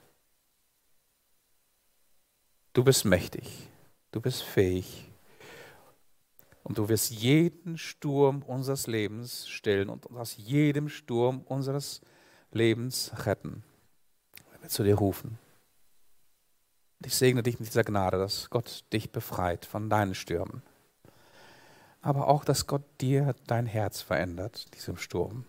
Du 2.74 2.84
bist 2.84 3.06
mächtig, 3.06 3.70
du 4.12 4.20
bist 4.20 4.42
fähig 4.42 5.10
und 6.64 6.80
du 6.80 6.90
wirst 6.90 7.12
jeden 7.12 7.78
Sturm 7.78 8.42
unseres 8.42 8.88
Lebens 8.88 9.48
stillen 9.48 9.90
und 9.90 10.10
aus 10.12 10.36
jedem 10.38 10.90
Sturm 10.90 11.42
unseres 11.42 12.02
Lebens 12.52 13.12
retten, 13.26 13.64
wenn 14.52 14.64
wir 14.64 14.70
zu 14.70 14.84
dir 14.84 14.96
rufen. 14.96 15.38
Ich 17.06 17.16
segne 17.16 17.44
dich 17.44 17.60
mit 17.60 17.70
dieser 17.70 17.84
Gnade, 17.84 18.18
dass 18.18 18.50
Gott 18.50 18.84
dich 18.92 19.12
befreit 19.12 19.66
von 19.66 19.92
deinen 19.92 20.16
Stürmen. 20.16 20.64
Aber 22.02 22.28
auch, 22.28 22.44
dass 22.44 22.66
Gott 22.66 22.84
dir 23.00 23.36
dein 23.46 23.68
Herz 23.68 24.02
verändert, 24.02 24.74
diesem 24.74 24.98
Sturm 24.98 25.46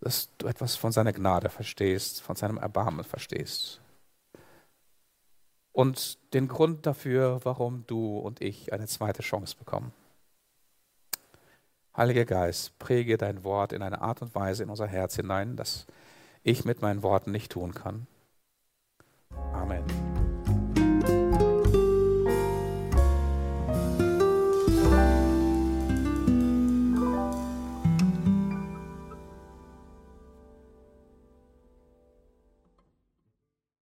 dass 0.00 0.30
du 0.38 0.46
etwas 0.46 0.76
von 0.76 0.92
seiner 0.92 1.12
Gnade 1.12 1.48
verstehst, 1.48 2.22
von 2.22 2.36
seinem 2.36 2.58
Erbarmen 2.58 3.04
verstehst. 3.04 3.80
Und 5.72 6.18
den 6.34 6.48
Grund 6.48 6.86
dafür, 6.86 7.40
warum 7.44 7.84
du 7.86 8.18
und 8.18 8.40
ich 8.40 8.72
eine 8.72 8.86
zweite 8.86 9.22
Chance 9.22 9.56
bekommen. 9.56 9.92
Heiliger 11.96 12.24
Geist, 12.24 12.78
präge 12.78 13.16
dein 13.16 13.42
Wort 13.44 13.72
in 13.72 13.82
eine 13.82 14.00
Art 14.00 14.22
und 14.22 14.34
Weise 14.34 14.62
in 14.62 14.70
unser 14.70 14.86
Herz 14.86 15.16
hinein, 15.16 15.56
dass 15.56 15.86
ich 16.42 16.64
mit 16.64 16.80
meinen 16.80 17.02
Worten 17.02 17.32
nicht 17.32 17.52
tun 17.52 17.74
kann. 17.74 18.06
Amen. 19.52 19.84